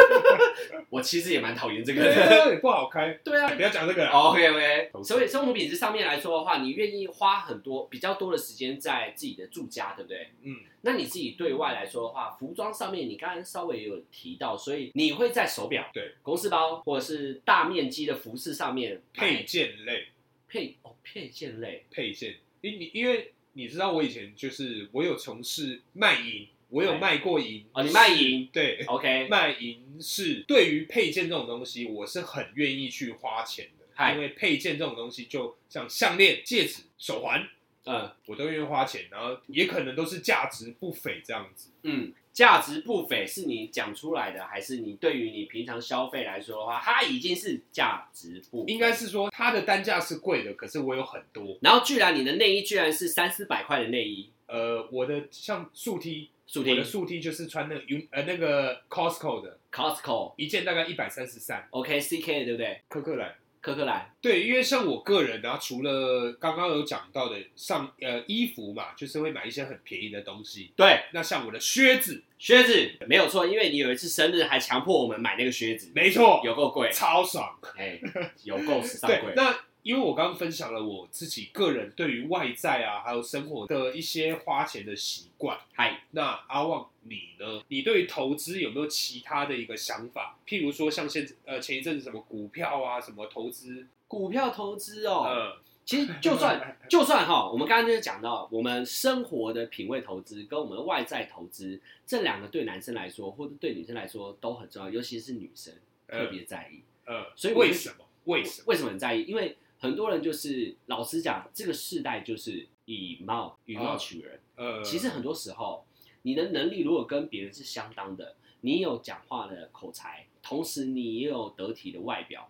[0.92, 3.12] 我其实也蛮讨厌这个不好开。
[3.24, 3.50] 对啊。
[3.56, 4.12] 不要讲这个了。
[4.12, 10.30] OK OK，所以生活品质上面来说的话，你愿意花很多比较多的时间在自己的住家，对不对？
[10.44, 10.56] 嗯，
[10.88, 20.08] 那你自己对外来说的话，服装上面你刚才稍微有提到，所以你会在手表、对公司包或者是大面积的服饰上面配件类，
[20.48, 21.84] 配哦配件类。
[21.92, 37.46] 配件，因你因为你知道我以前就是我有从事卖淫，我有哎卖过淫哦，你卖淫对，OK， 卖银是，对于配件这种东西，我是很愿意去花钱的，因为配件这种东西，就像项链、戒指、手环，
[37.88, 41.72] 嗯我都愿意花钱，然后也可能都是价值不菲这样子。
[41.84, 48.74] 嗯，价值不菲是你讲出来的，还是你对于你平常消费来说的话，它已经是价值不菲？
[48.74, 62.82] 应该是说它的单价是贵的，可是我有很多，然后居然你的内衣居然是三四百块的内衣，呃，我的像素 T，素 T 我的素 T 就是穿那个 U 呃那个 Costco 的，Costco 一件大概一百三十三，OK CK 对不对？
[62.90, 63.34] 科克兰。
[63.68, 70.72] 科克兰对，因为像我个人呢、除了刚刚有讲到的上呃衣服嘛，就是会买一些很便宜的东西。
[70.78, 77.60] 对那像我的靴子，靴子没有错，因为你有一次生日还强迫我们买那个靴子，没错，有够贵，超爽。
[77.76, 78.00] 哎，
[78.44, 79.34] 有够时尚 对，贵。
[79.36, 79.54] 那
[79.88, 85.58] 因为我刚刚分享了我自己个人对于外在啊，还有生活的一些花钱的习惯。
[85.72, 87.64] 嗨，那阿旺你呢？
[87.70, 90.38] 你对于投资有没有其他的一个想法？
[90.46, 105.74] 譬如说像现呃前一阵子什么股票啊，什么投资，股票投资哦，呃，其实就算 就算哈，我们刚刚就是讲到，我们生活的品味投资跟我们的外在投资这两个对男生来说，或者对女生来说都很重要，尤其是女生
[106.10, 106.82] 特别在意。
[107.06, 107.96] 呃，所以为什么？
[108.26, 108.66] 为什么？
[108.68, 109.24] 为什么很在意？
[109.24, 114.40] 因为很多人就是老实讲，这个世代就是以貌以貌取人。
[114.56, 115.86] 呃，其实很多时候，
[116.24, 122.50] 你的能力如果跟别人是相当的，你有讲话的口才，同时你也有得体的外表，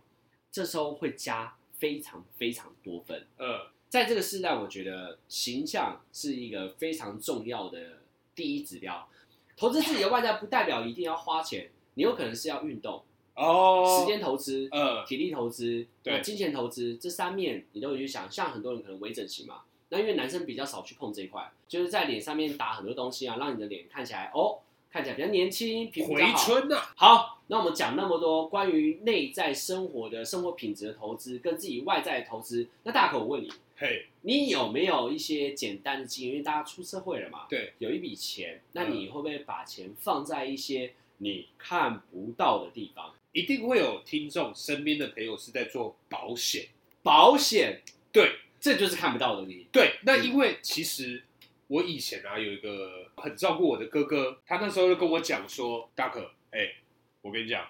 [0.51, 3.27] 这时候会加非常非常多分。
[3.37, 7.99] 呃，在这个世代，我觉得形象是一个非常重要的
[8.33, 9.09] 第一指标。
[9.57, 13.03] 投资自己的外在，不代表一定要花钱，你有可能是要运动、
[13.37, 18.29] 哦，时间投资、呃，体力投资、对金钱投资这三面，你都有去想。
[18.31, 24.57] 像很多人可能微整形嘛，那因为男生比较少去碰这一块，就是在脸上面打很多东西啊，让你的脸看起来哦，
[24.91, 26.37] 看起来比较年轻，皮肤比较回好。
[26.37, 36.31] 春呐，好，那我们讲那么多关于内在生活的生活品质的投资，跟自己外在的投资，那大可我问你，嘿，你有没有一些简单的经验？
[36.31, 43.13] 因为大家出社会了嘛，对，有一笔钱，那嗯你会不会把钱放在一些你看不到的地方？
[43.37, 46.69] 一定会有听众身边的朋友是在做保险，
[47.03, 49.67] 保险，对这就是看不到的东西。
[49.71, 51.23] 对，那嗯因为其实
[51.67, 56.77] 我以前啊有一个很照顾我的哥哥，他那时候就跟我讲说，大可，哎、
[57.21, 57.67] 我跟你讲，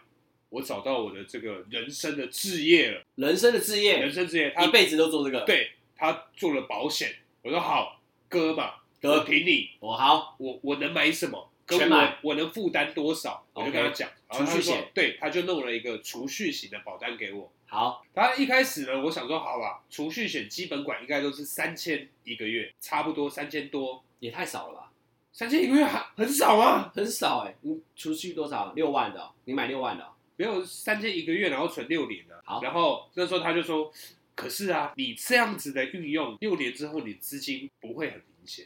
[0.48, 8.00] 我找到我的这个人生的置业了，人生的置业人，生置业，他一辈子都做这个。，对他做了保险，我说好，
[8.30, 11.52] 哥嘛，哥我挺你，我好，我我能买什么？
[11.66, 13.46] 跟我全买我能负担多少？
[13.52, 17.52] 我就跟他讲，储蓄险，对，他就弄了一个储蓄型的保单给我。
[17.66, 24.92] 好，他一开始呢，我想说好吧，储蓄险基本款应该都是三千一个月，差不多三千多，也太少了吧？
[25.34, 28.74] 三千一个月还很少啊，很少哎、你储蓄多少？
[28.74, 32.42] 六万的哦、你买六万的哦、没有三千一个月，然后存六年的。
[32.44, 33.92] 好然后那时候他就说，
[34.34, 38.66] 可是啊，你这样子的运用，六年之后你资金不会很明显。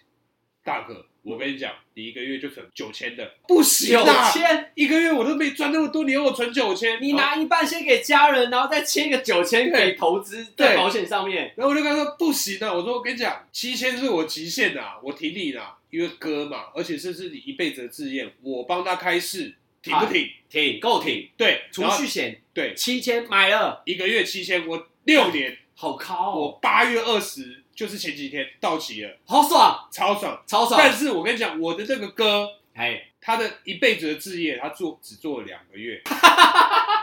[0.63, 4.31] 大哥，我跟你讲，你一个月就存九千的，不行九啊！
[4.31, 11.53] 千，一个月我都没赚那么多，你要我存九千，你拿一半先给家人，然后再切一个九千给投资对在保险上面。
[11.55, 19.53] 然后我就跟他说不行的，我说我跟你讲，七千是我极限啊，我挺你啦，因为哥嘛，而且这是你一辈子的志愿，我帮他开市，
[19.83, 20.27] 挺不挺？
[20.49, 30.39] 挺够挺，对，储然后蓄险对，七千买了，一个月七千，我六年，好高我哦，八月二十就是前几天到期了，好爽，超爽。
[30.45, 30.79] 超爽。
[30.79, 35.99] 但是我跟你讲，我的这个哥，哎，他的一辈子的置业，他做只做了两个月，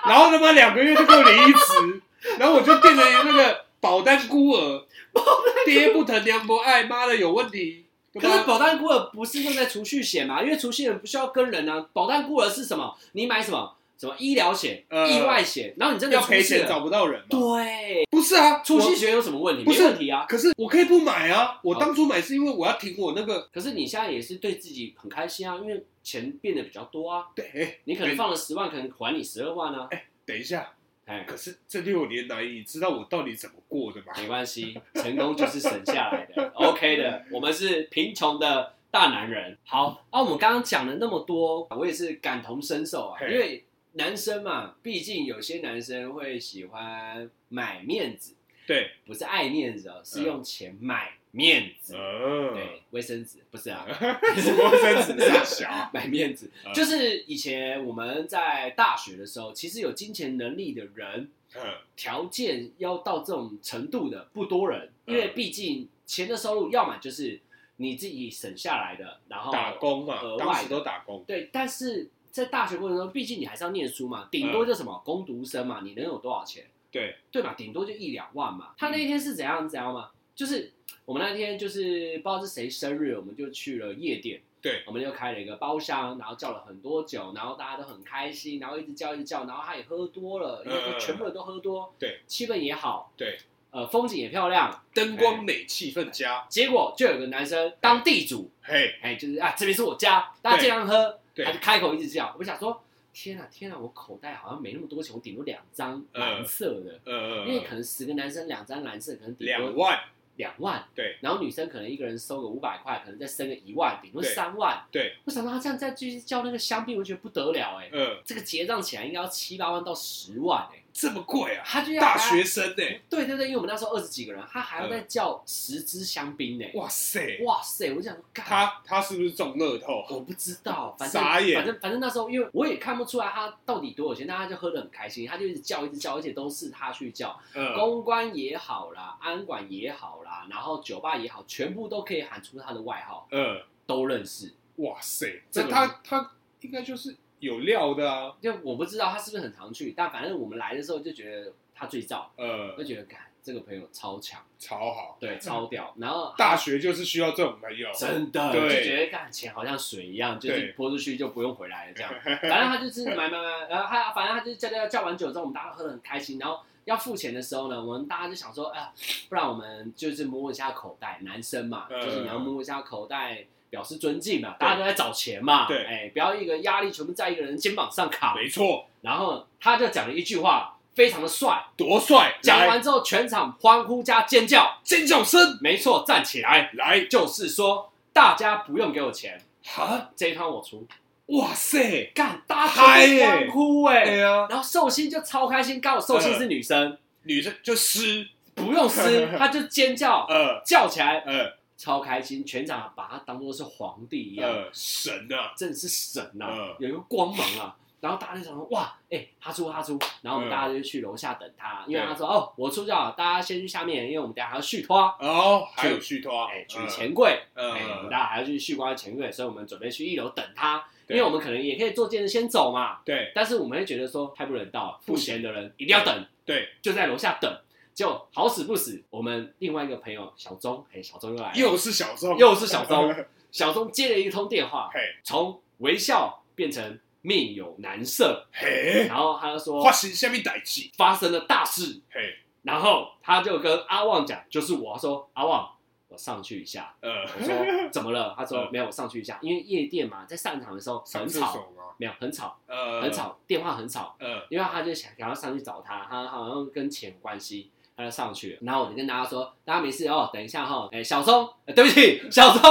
[0.07, 2.03] 然后他妈两个月就给我离职，
[2.39, 4.87] 然后我就变成那个保单孤儿，
[5.67, 7.87] 爹不疼娘不爱，妈的有问题。
[8.15, 10.41] 可是保单孤儿不是用在储蓄险吗？
[10.41, 12.97] 因为储蓄险不需要跟人啊，保单孤儿是什么？
[13.15, 17.27] 你买什么什么医疗险、呃意外险，然后你真的要赔钱了找不到人嘛？
[17.31, 19.65] 对，不是啊，我储蓄险有什么问题？
[19.65, 20.25] 不是没问题啊。
[20.29, 21.59] 可是我可以不买啊！
[21.65, 27.27] 我好当初买是因为我要停我那个可是你现在也是对自己很开心啊，因为钱变得比较多啊。
[27.35, 29.89] 对，哎你可能放了十万，可能还你十二万啊。
[30.25, 30.73] 等一下，
[31.05, 34.13] 哎，可是这六年来，你知道我到底怎么过的吗？
[34.17, 37.25] 没关系，成功就是省下来的，OK 的。
[37.33, 39.59] 我们是贫穷的大男人。
[39.65, 48.35] 好，啊，我们刚刚讲了那么多，我也是感同身受啊，嘿因为男生嘛，毕竟有些男生会喜欢买面子，
[48.67, 51.95] 对，不是爱面子哦，是嗯用钱买面子。
[51.97, 53.87] 呃，对，卫生纸不是啊，
[54.37, 55.29] 什么生纸？
[55.29, 55.91] 大小？
[55.93, 56.73] 买面子，嗯。
[56.73, 61.63] 就是以前我们在大学的时候，其实有金钱能力的人，嗯，
[61.97, 65.33] 条件要到这种程度的不多人，因为嗯。
[65.35, 67.41] 毕竟钱的收入要么就是
[67.77, 71.25] 你自己省下来的，然后打工嘛额，外当时都打工。
[71.27, 72.09] 对，但是
[72.45, 76.65] 在大学过程中，毕竟你还是要念书嘛，顶多就什么攻读生嘛，你能有多少钱？
[76.91, 78.71] 对，对嘛，顶多就一两万嘛。
[78.79, 80.11] 他那一天是怎样怎样嘛？
[80.35, 80.73] 就是
[81.05, 84.41] 我们那天就是不知道是谁生日，我们就去了夜店。
[84.61, 93.39] 对，我们就开了一个包厢，然后叫了很多酒，然后大家都很开心，然后一直叫一直叫，然后他也喝多了，因为嗯全部人都喝多，对，气氛也好，对，
[93.71, 96.45] 呃，风景也漂亮，灯光美，气氛佳。
[96.49, 100.63] 结果就有个男生当地主，嘿，哎，就是啊，这边是我家，大家对。
[100.63, 110.01] 尽量喝，对他就开口一直叫，我想说，天啊天啊，我口袋好像没那么多钱，我顶多两张嗯蓝色的，呃，因为可能十个男生两张蓝色，可能顶多两万，
[110.35, 114.85] 两万，对，然后女生可能一个人收个五百块，可能再生个一万，顶多三万。
[114.91, 121.63] 对，我想到他这样再继续叫那个香槟，我觉得不得了哎、呃，这个结账起来应该要七八万到十万哎、这么贵啊？
[121.65, 122.85] 他就要大学生呢？
[123.09, 126.65] 对对对，因为我们那时候二十几个人，他还要再叫十支香槟呢。
[126.75, 127.39] 哇塞！
[127.45, 127.95] 哇塞！
[127.95, 130.05] 我想他他是不是中乐透？
[130.11, 144.53] 我不知道，反正反正反正那时候，因为我也看不出来他到底多有钱，但他就喝的很开心，他就一直叫一直叫，而且都是他去叫，嗯，公关也好啦，安管也好啦，然后酒吧也好，全部都可以喊出他的外号，嗯，都认识。
[144.79, 145.43] 哇塞！
[145.51, 146.31] 这个这他他
[146.63, 148.33] 应该就是有料的啊。
[148.41, 155.17] 就我不知道他是不是很常去，但反正我们来的时候就觉得他最燥，呃就，觉得干这个朋友超强，超好。
[155.21, 155.95] 对，超屌。
[155.99, 157.89] 然后 大学就是需要这种朋友。
[157.93, 162.13] 真的对就觉得干钱好像水一样，就是泼出去就不用回来了这样。
[162.43, 166.61] 反正他就是买买买，然后他反正他就是叫叫叫完酒之后，我们大家喝的很开心，然后。
[166.85, 168.91] 要付钱的时候呢，我们大家就想说，哎、呀，
[169.29, 175.85] 不然我们就是摸一下口袋，男生嘛，嗯就是你要摸一下口袋，表示尊敬嘛，大家都在找钱嘛，对。
[175.85, 178.35] 哎、不要一个压力全部在一个人肩膀上扛。
[178.35, 182.29] 没错，然后他就讲了一句话，非常的帅，多帅！
[182.29, 187.01] 来讲完之后全场欢呼加尖叫，尖叫声，没错，站起来，来。
[187.03, 190.11] 就是说大家不用给我钱，哈！
[190.17, 190.87] 这一趟我出，
[191.27, 192.11] 哇塞！
[192.15, 200.61] 干，大家嗨欢呼哎、对啊，然后寿星就超开心，刚好寿星是女生，女生就湿，不用撕， 她就尖叫呃。
[200.65, 205.55] 叫起来，呃超开心，全场把他当做是皇帝一样，呃，神啊！
[205.57, 206.75] 真的是神呐、嗯。
[206.81, 207.75] 有一个光芒啊。
[208.01, 217.73] 然后大家就想说，哇，哎、他出他出，然后我们嗯大家就去楼下等他，因为他说，哦，我出就好，大家先去下面，因为我们等下还要续托，哦，还有续托，哎、取嗯，钱柜，嗯。
[217.73, 223.33] 哎、我们大家还要去续光钱柜，所以我们准备去一楼等他，因为我们可能也可以坐电视先走嘛，对。
[223.35, 225.35] 但是我们会觉得说太不人道了，付不行。
[225.35, 227.53] 钱的人一定要等，对，就在楼下等。
[227.99, 233.13] 结果好死不死，我们另外一个朋友小钟，哎，小钟又来了，又是小钟，又是小钟，
[233.51, 245.69] 小钟接了一通电话，嘿，从微笑变成面有难色，嘿，然后他就说发生下面代志，发生了大事，嘿，然后他就跟阿旺讲，就是我他说阿旺，
[246.07, 246.95] 我上去一下。
[247.01, 248.33] 呃，我说怎么了？
[248.39, 251.67] 他说嗯没有，我上去一下，因为夜店嘛，在上场的时候很吵？
[252.01, 258.59] 没有很吵，呃，很，吵，电话很吵，呃，因为他就想想要上去找他，他好像跟钱有关系，他就上去了。
[258.63, 262.63] 然后我就跟大家说，大家没事哦，等一下哈、哎，小钟、呃对不起， 小钟，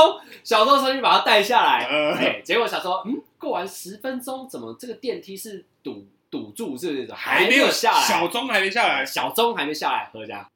[0.44, 7.14] 小钟上去把他带下来，呃哎，结果小钟，嗯，过完十分钟，怎么这个电梯是堵堵住，是不是？
[7.14, 10.50] 还没有下来，小钟还没下来，小钟还没下来，何家，唉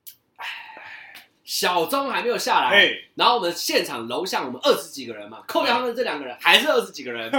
[1.52, 7.30] 小钟还没有下来，然后我们现场楼下我们二十几个人嘛，扣掉他们这两个人，还是二十几个人，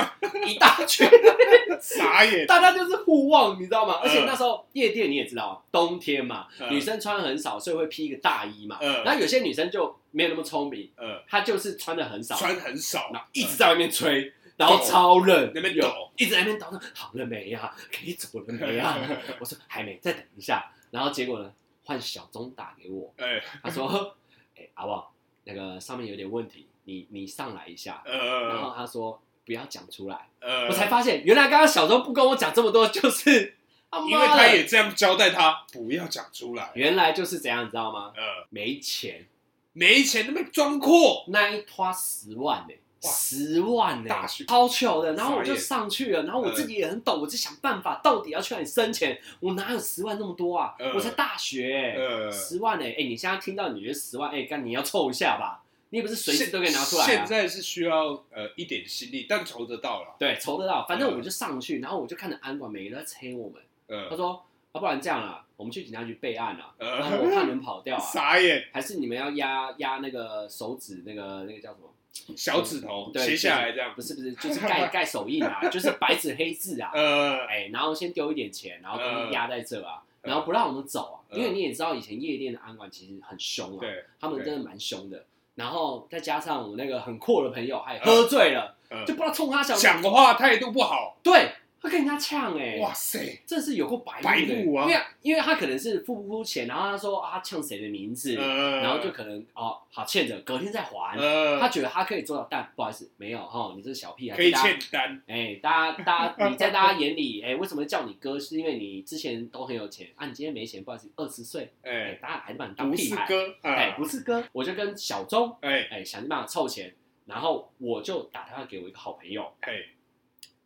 [0.46, 1.08] 一大群，
[1.80, 4.00] 傻眼，大家就是互望，你知道吗？
[4.02, 6.70] 而且嗯那时候夜店你也知道，冬天嘛，嗯。
[6.70, 8.76] 女生穿很少，所以会披一个大衣嘛。
[8.82, 9.02] 嗯。
[9.02, 13.08] 然后有些女生就没有那么聪明，呃，她就是穿的很少，穿很少。
[13.14, 15.90] 然，后一直在外面吹，然后超冷，有那边抖。
[16.18, 17.74] 一直在那边抖，说好了没呀？
[17.90, 18.94] 可以走了没呀？
[19.40, 20.70] 我说还没，再等一下。
[20.90, 21.50] 然后结果呢，
[21.84, 24.16] 换小钟打给我，哎，他说
[24.56, 25.04] ：“哎、阿旺，
[25.44, 33.56] 那个上面有点问题，你你上来一下。”然后呃，他说：“不要讲出来。”呃，我才发现，原来刚刚小钟不跟我讲这么多，就是
[34.08, 38.12] 因为他也这样交代他，不要讲出来，原来就是怎样，你知道吗？
[38.16, 39.26] 呃，没钱，
[39.72, 45.12] 没钱那边装阔，那一花十万呢、哇十万呢、大学超糗的。
[45.14, 49.20] 然后我就上去了，然后我自己也很懂，我就想办法，到底要去哪里生钱？
[49.40, 50.74] 我哪有十万那么多啊？
[50.78, 55.62] 呃我才大学、欸，呃，十万呢、哎、你现在听到你觉得十万，哎、干你要凑一下吧？
[55.90, 57.06] 你也不是随时都可以拿出来、啊。
[57.06, 63.60] 现在是需要呃一点心力，但筹得到了，对，筹得到，反正嗯我就上去，然后我就看着安管每个都在催我们。
[63.88, 64.42] 他呃说
[64.72, 71.92] ：“啊，不然这样啦，我们去警察局备案啊，然后呃，我怕你们跑掉啊， 傻眼，还是你们要压压那个手指那个那个叫什么？
[72.36, 73.92] 小指头对斜下来这样。
[73.94, 76.90] 不，是不是，就是盖 盖手印啊，就是白纸黑字啊。
[76.94, 85.24] 呃，哎，然后先丢一点钱，然后东西压在这啊，嗯然后不让我们走啊，嗯因为你也知道以前夜店的安管其实很凶啊，对，他们真的蛮凶的。
[85.54, 91.52] 然后再加上我那个很阔的朋友还嗯喝醉了，嗯就不知道冲他小讲话态度不好，对，
[91.82, 94.54] 他跟人家呛哎，哇塞，这是有过白目的。
[94.54, 94.86] 白目啊。
[94.88, 101.18] 因为因为他可能是付不付钱，然后他说啊他呛谁的名字，呃，然后就可能哦好欠着，隔天再还。
[101.18, 108.38] 呃，他觉得他可以做到，但不好意思，没有哈，你这小屁孩，可以欠单，哎，大家大家你在大家眼里，哎，为什么叫你哥？
[108.38, 110.08] 是因为你之前都很有钱。
[110.14, 111.92] 啊，你今天没钱，不好意思，二十岁，哎。
[111.92, 116.94] 哎，，大家还是把你当屁孩，是哥，哎，啊，不是哥，我就跟小钟，哎，哎，想尽办法凑钱，
[117.26, 119.88] 然后我就打电话给我一个好朋友，嘿，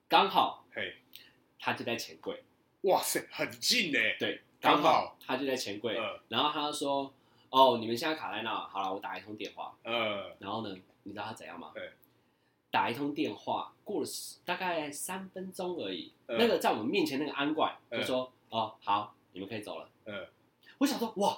[0.08, 0.94] 刚好嘿，
[1.66, 2.44] 他就在钱柜。
[2.82, 7.12] 哇塞，很近呢，对，刚刚好好他就在钱柜，呃然后他就说
[7.50, 9.74] ：“哦，你们现在卡在那，好了，我打一通电话。
[9.82, 11.72] 呃，”然后呢，你知道他怎样吗？
[11.74, 11.90] 对，
[12.70, 14.08] 打一通电话，过了
[14.44, 19.88] 大概三分钟而已，嗯那个在我们面前那个安管就嗯说：“哦，好，你们可以走了。
[20.04, 20.24] 嗯，
[20.78, 21.36] 我想说，哇，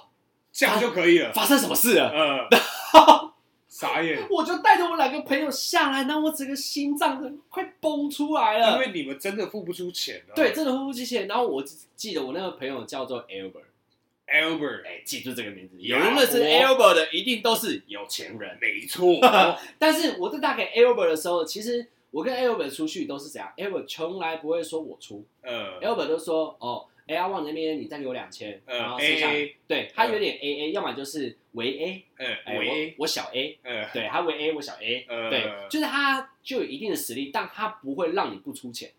[0.51, 1.33] 这样就可以了。
[1.33, 2.11] 发生什么事了？
[2.13, 2.47] 嗯，
[3.79, 8.73] 傻眼，我就带着我两个朋友下来，然后我整个心脏都快崩出来了。
[8.73, 10.35] 因为你们真的付不出钱啊。
[10.35, 11.27] 对，真的付不出钱。
[11.29, 15.81] 然后我只记得我那个朋友叫做 Albert，，Albert，哎，记住这个名字。
[15.81, 18.57] 呀有人认识我 Albert 的，一定都是有钱人。
[18.59, 19.17] 没错。
[19.79, 38.91] 但是我在打给 Albert 的时候，其实我跟 Albert 出去都是这样？Albert 从来不会说我出嗯，Albert 都说哦，哎，阿旺那边你再给我两千，嗯然后剩下 AA 对他有点 AA，要么就是为 A，嗯，为 A，，我我小 A，嗯对他为 A，我小 A，嗯对，就是他就有一定的实力，但他不会让你不出钱，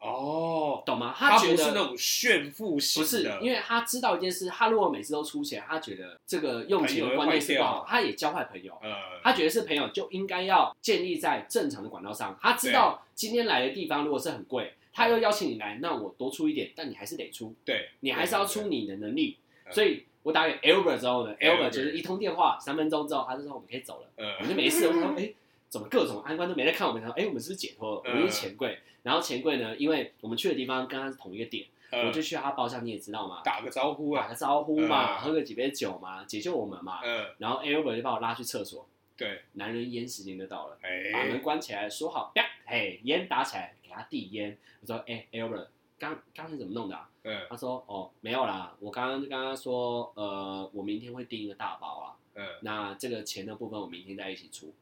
[0.00, 1.14] 哦，懂吗？
[1.16, 8.76] 他觉得不是那种炫富型不是的，，因为他知道一件事，他如果每次都出钱，他觉得这个用钱的观念是不好，他也教坏朋友。
[8.82, 8.90] 呃，
[9.22, 12.38] 他觉得是朋友就应该要建立在正常的管道上。
[12.40, 19.36] 他知道今天来的地方如果是很贵，他又邀请你来，那我多出一点，但你还是得出，对，你还是要出你的能力。
[19.40, 24.86] 嗯所以我打给 Albert 之后呢 Albert，Albert 就是一通电话，三分钟之后他就说我们可以走了，我们就嗯，没事。
[24.88, 25.32] 我说哎，
[25.68, 27.00] 怎么各种安官都没在看我们？
[27.00, 28.02] 他说哎，我们是不是解脱了？
[28.04, 28.78] 我是钱柜。
[29.02, 37.00] 然后钱柜呢，因为我们去的地方跟他是同一个点，嗯我就去他包厢，你也知道嘛，打个招呼啊，打个招呼嘛，嗯喝个几杯酒嘛，解救我们嘛。
[37.02, 40.78] 嗯，然后 Albert 就把我拉去厕所，对，男人烟时间就到了。
[41.12, 44.58] 把门哎，关起来，说好，啪，嘿，烟打起来，给他递烟。
[44.80, 47.08] 我说，哎、a l b e r t 刚刚才怎么弄的、啊？
[47.28, 54.74] 嗯他说，哦，没有啦，我刚刚就跟他说，呃，我明天会订一个大包啊，嗯那这个钱的部分我明天再一起出。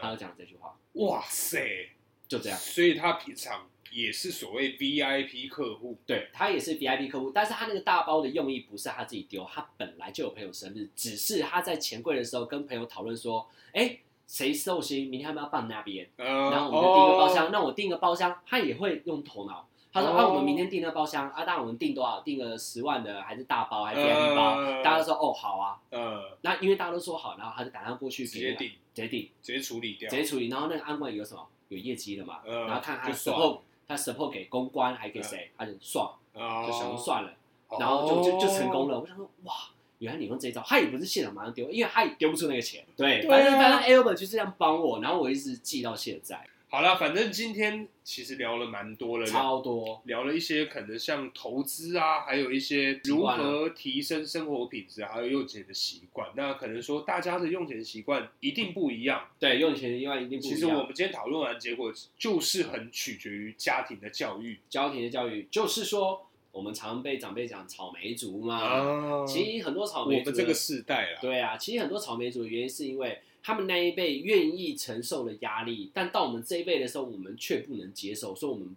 [0.00, 1.88] 他嗯，就讲这句话，哇塞，
[2.28, 2.56] 就这样。
[2.56, 16.08] 所以他平常也是所谓 VIP 客户，对他也是 VIP 客户，但是他那个大包的用意不是他自己丢，他本来就有朋友生日，只是他在钱柜的时候跟朋友讨论说，哎、谁寿星，明天要不要放那边？
[16.18, 19.68] 嗯，然后我们就订一个包厢，哦，那我订个包厢，他也会用头脑。
[19.92, 22.20] 他说：“哦啊，我们明天订那个包厢啊，当然我们订多少？
[22.20, 24.56] 订个十万的，还是大包，还是 VIP 包？
[24.60, 25.80] 嗯大家都说哦好啊。
[25.90, 30.48] 嗯，那因为大家都说好，然后他就打算过去直接订，直接订，直接处理掉直，接处理。
[30.48, 31.46] 然后那个安管有什么？
[31.68, 32.40] 有业绩的嘛？
[32.46, 35.50] 嗯然后看他 support，他 support 给公关还给谁？
[35.56, 37.32] 他就算，哦就想说算了，
[37.78, 39.00] 然后就就就成功了。
[39.00, 39.54] 我想说哇。
[40.00, 42.84] 原来你用这一招，他也不是现场马上丢，因为他也丢不出那个钱。
[42.96, 50.02] 对，反正反正 Albert 就这样帮我，然后我一直记到现在，好了，反正今天其实聊了蛮多了，超多。
[50.04, 56.28] 聊了一些可能像投资啊，还有一些如何提升生活品质，还有用钱的习惯。
[56.36, 59.28] 那可能说大家的用钱习惯一定不一样。
[59.38, 60.56] 对，用钱习惯一定不一样。
[60.56, 68.58] 其实我们今天讨论完结果，就是很取决于家庭的教育家庭的教育，就是说我们常被长辈讲草莓族嘛。
[68.58, 73.18] 啊其实很多草莓族我们这个世代啦，对啊，其实很多草莓族的原因是因为
[73.48, 78.76] 他们那一辈愿意承受的压力，但到我们这一辈的时候，我们却不能接受，说我们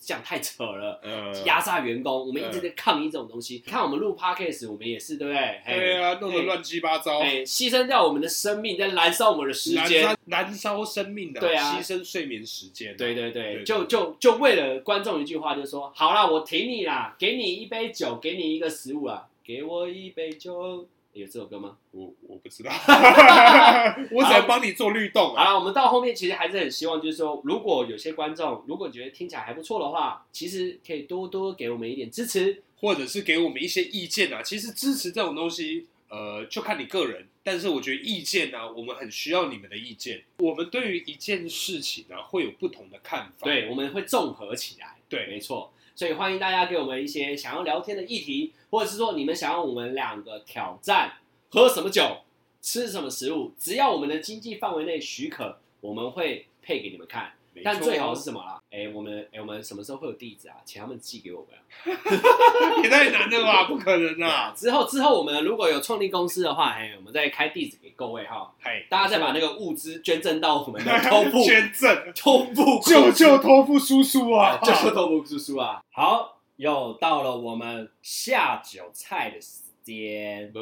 [0.00, 1.00] 这样太扯了。
[1.02, 3.58] 呃，压榨员工，我们一直在抗议这种东西。
[3.66, 5.60] 看我们录 podcast，我们也是，对不对？
[5.64, 10.84] 嘿对啊，弄得乱七八糟，哎，牺牲掉我们的生命，在燃烧我们的时间燃烧。
[10.84, 20.86] 生命的，对啊牺牲睡眠时间，对对对对，就就就为了观众一句话，就说好啦，我挺你啦，给你一杯酒，给你一个食物啊，给我一杯酒。
[21.12, 21.76] 有这首歌吗？
[21.90, 22.70] 我我不知道，
[24.10, 25.44] 我只能帮你做律动啊。
[25.44, 32.62] 好了，我们到后面其实还是很希望，就是说，如果有些观众如果觉得听起来还不错的话，其实可以多多给我们一点支持。
[32.80, 34.42] 或者是给我们一些意见啊。
[34.42, 37.28] 其实支持这种东西，呃，就看你个人。
[37.44, 40.24] 但是我觉得意见呢、啊，我们很需要你们的意见。
[40.38, 43.44] 我们对于一件事情呢、啊，会有不同的看法。
[43.44, 44.96] 对，我们会综合起来。
[45.08, 45.72] 对没错。
[45.94, 51.14] 所以欢迎大家给我们一些想要聊天的议题，或者是说你们想要我们两个挑战
[51.50, 52.18] 喝什么酒、
[52.60, 57.32] 吃什么食物，只要我们的经济范围内许可，我们会配给你们看。
[57.64, 58.58] 但最好是什么啦？
[58.70, 60.56] 哎，我们哎，我们什么时候会有地址啊？
[60.64, 61.60] 请他们寄给我们啊。
[62.82, 63.64] 也太难了吧？
[63.64, 64.28] 不可能啊！
[64.48, 74.58] 啊，之后之后我们如果有创立公司的话，哎，我们再开地址给各位哈，哎，大家再把那个物资捐赠到我们的 头部捐赠，头部救救托付叔叔啊！
[74.62, 75.82] 救救头部叔叔啊！
[75.90, 80.52] 好，又到了我们下酒菜的时间。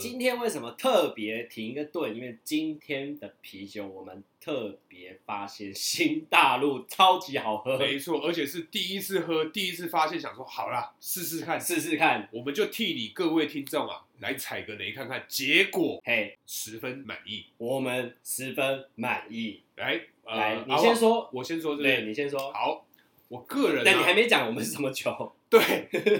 [0.00, 2.12] 今天为什么特别停一个顿？
[2.14, 12.28] 因为今天的啤酒我们特别发现新大陆超级好喝，没错，而且是第一次喝，第一次发现，想说好啦，试试看，试试看。
[12.32, 17.46] 我们就替你各位听众啊来踩个雷看看，结果嘿，十分满意。
[17.58, 19.60] 我们十分满意。
[19.76, 21.30] 来，呃来，你先说。
[21.32, 22.02] 我先说这对。
[22.02, 22.52] 你先说。
[22.52, 22.86] 好，
[23.32, 25.32] 我个人、啊，但你还没讲我们是什么酒？
[25.48, 25.58] 对，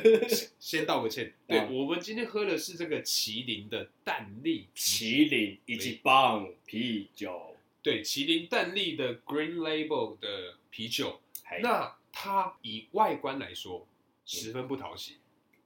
[0.59, 1.31] 先道个歉。
[1.47, 7.55] 对、嗯我们今天喝的是这个麒麟的蛋力麒麟以及棒啤酒。
[7.83, 11.21] 对，麒麟蛋力的 Green Label 的啤酒。
[11.61, 13.87] 那它以外观来说
[14.25, 15.19] 十分不讨喜，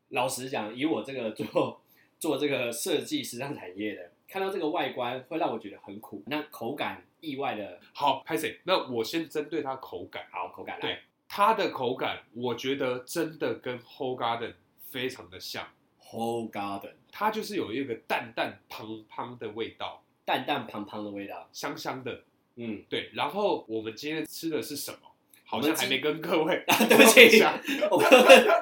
[0.09, 1.80] 老实讲，以我这个做
[2.18, 8.59] 做这个设计时尚产业的，看到这个外观会让我觉得很苦，那口感意外的好，拍谁？
[8.64, 14.54] 那我先针对它口感，好，口感来对它的口感，我觉得真的跟 Whole Garden
[14.90, 15.66] 非常的像
[16.00, 22.22] ，，Whole Garden 它就是有一个淡淡胖胖的味道，淡淡胖胖的味道，香香的。
[22.56, 24.98] 嗯，对，然后我们今天吃的是什么？
[25.44, 27.56] 好像还没跟各位 对不起讲
[27.88, 28.10] 我们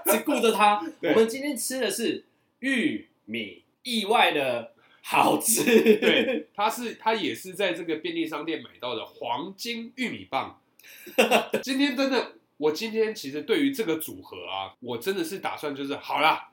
[0.04, 0.76] 只顾着它。
[1.00, 2.24] 我们今天吃的是
[2.58, 5.64] 玉米，意外的好吃。
[5.98, 10.60] 对，它是它也是在这个便利商店买到的黄金玉米棒。
[11.62, 16.50] 今天真的，我今天其实对于这个组合啊，我真的是打算就是好啦，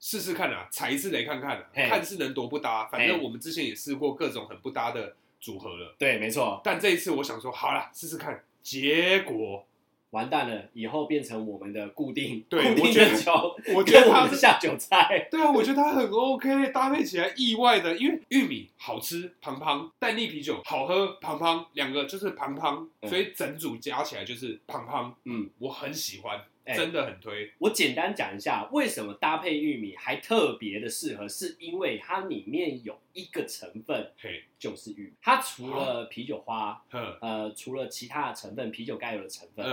[0.00, 2.86] 试试看啊，踩一次雷看看啊，嘿看是能多不搭。
[2.86, 8.44] 反正我们之前也试过各种很不搭的组合了，对，没错，但这一次我想说好啦，试试看。
[8.62, 9.66] 结果
[10.14, 15.26] 完蛋了，以后变成我们的固定对固定我觉得我觉得跟我它们的下酒菜。
[15.28, 25.14] 对啊，我觉得它很 OK，搭配起来意外的，因为玉米好吃，胖胖；蛋力啤酒好喝，胖胖，两个就是胖胖，嗯所以整组加起来就是胖胖。
[25.24, 27.52] 嗯，我很喜欢，哎真的很推。
[27.58, 39.64] 我简单讲一下，为什么搭配玉米还特别的适合，是因为它里面有一个成分嘿，就是玉米，它除了啤酒花，呵，呃，除了其他的成分，啤酒该有的成分，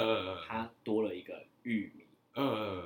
[0.48, 2.06] 它多了一个玉米。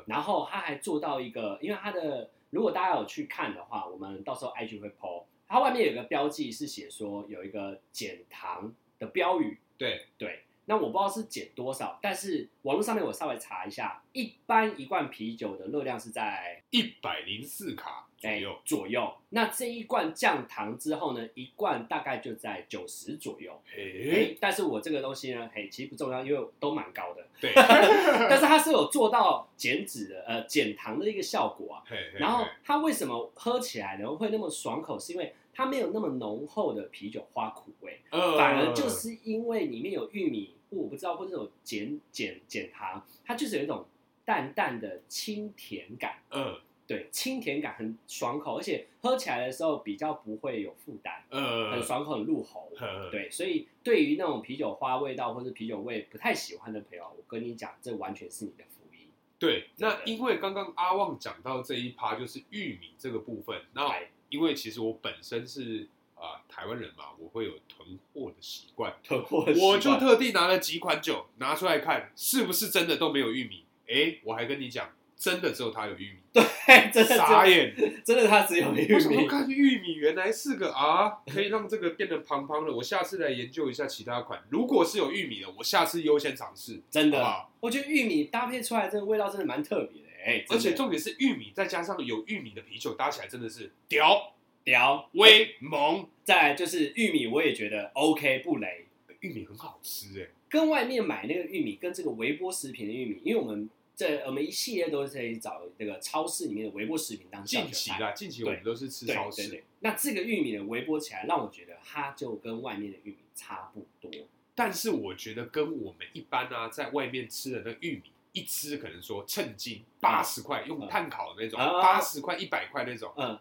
[0.06, 10.42] 然后它还做到一个，因为它的如果大家有去看的话，我们到时候 IG 会 PO，它外面有个标记是写说有一个减糖的标语，对，对。
[10.66, 18.58] 那我不知道是减多少，但是网络上面我稍微查一下，一般一罐啤酒的热量是在一百零四卡左哎右。
[18.66, 19.14] 左右。
[19.30, 23.62] 那这一罐降糖之后呢，一罐大概就在九十左右。
[23.66, 27.24] 嘿，哎，但是我这个东西呢，嘿，其实不重要，因为都蛮高的。
[27.40, 27.52] 对，
[28.28, 31.84] 但是它是有做到减脂的，呃，减糖的一个效果啊。
[31.88, 34.98] 嘿嘿然后它为什么喝起来呢会那么爽口？
[34.98, 43.86] 是因为它没有那么浓厚的啤酒花苦味，呃反而就是因为里面有玉米，或我不知道，或者有减减减糖，它就是有一种
[44.24, 46.20] 淡淡的清甜感。
[46.32, 52.72] 嗯对，清甜感很爽口，而且喝起来的时候比较不会有负担，嗯，很爽口，很入喉。
[52.78, 59.08] 呵，对，所以对于那种啤酒花味道或者啤酒味不太喜欢的朋友，我跟你讲，这完全是你的福音。
[59.40, 59.70] 对。
[59.78, 68.95] 那因为刚刚阿旺讲到这一趴就是玉米这个部分，那哎因为其实我本身是啊、台湾人嘛，我会有囤货的习惯。
[69.08, 73.66] 囤货的习惯我就特地拿了几款酒拿出来看，是不是真的都没有玉米？
[73.88, 77.76] 哎，我还跟你讲，真的只有它有玉米， 对，真的傻眼！
[78.04, 79.28] 真的它只有玉我想说，米。
[79.28, 82.74] 看玉米原来是个啊，可以让这个变得胖胖的。
[82.74, 86.82] 我下次来研究一下其他款，如果是有玉米的，我下次优先尝试。
[86.90, 94.34] 真的好不好，我觉得玉米搭配出来这个味道真的蛮特别的，哎、而且重点是玉米再加上有玉米的啤酒，搭起来真的是屌
[94.64, 95.10] 屌。
[95.14, 96.08] 威猛。
[96.24, 98.88] 再来就是玉米，我也觉得 OK 不雷，
[99.26, 107.44] 玉米很好吃哎，跟外面买那个玉米，跟这个微波食品的玉米，因为我们这我们一系列都是在找那个超市里面的微波食品当。
[107.44, 114.12] 近期啦，近期我们都是吃对超市，那这个玉米的微波起来，让我觉得它就跟外面的玉米差不多。
[114.54, 123.38] 但是我觉得跟我们一般啊，在外面吃的那个玉米，一吃可能说称斤八十块，用炭烤的那种，啊八十块、一百块那种，嗯，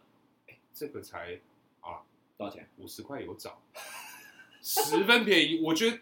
[0.73, 1.39] 这个才
[1.81, 2.03] 啊
[2.37, 2.69] 多少钱？
[2.79, 3.63] 五十块有找，
[4.65, 5.99] 十分便宜，我觉得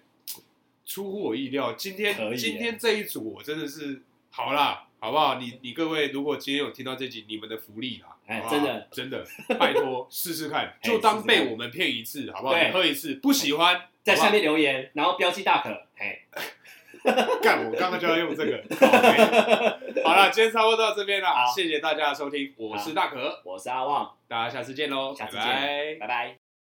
[0.87, 1.73] 出乎我意料。
[1.73, 5.41] 今天今天这一组我真的是好啦，好不好？
[5.41, 8.89] 你你各位如果今天有听到这集，你们的福利啦，哎真的。
[8.93, 9.27] 真的，
[9.59, 12.57] 拜托试试看， 哎就当被我们骗一次，好不好？
[12.57, 16.23] 你喝一次，不喜欢在下面留言，然后标记大可，嘿，
[17.43, 18.63] 干，我刚刚就要用这个。
[20.05, 25.67] 好了，今天差不多到这边了好，谢谢大家的收听，我是大可，我是阿旺，大家下次见喽，下次拜拜。
[25.67, 26.42] 见，拜拜。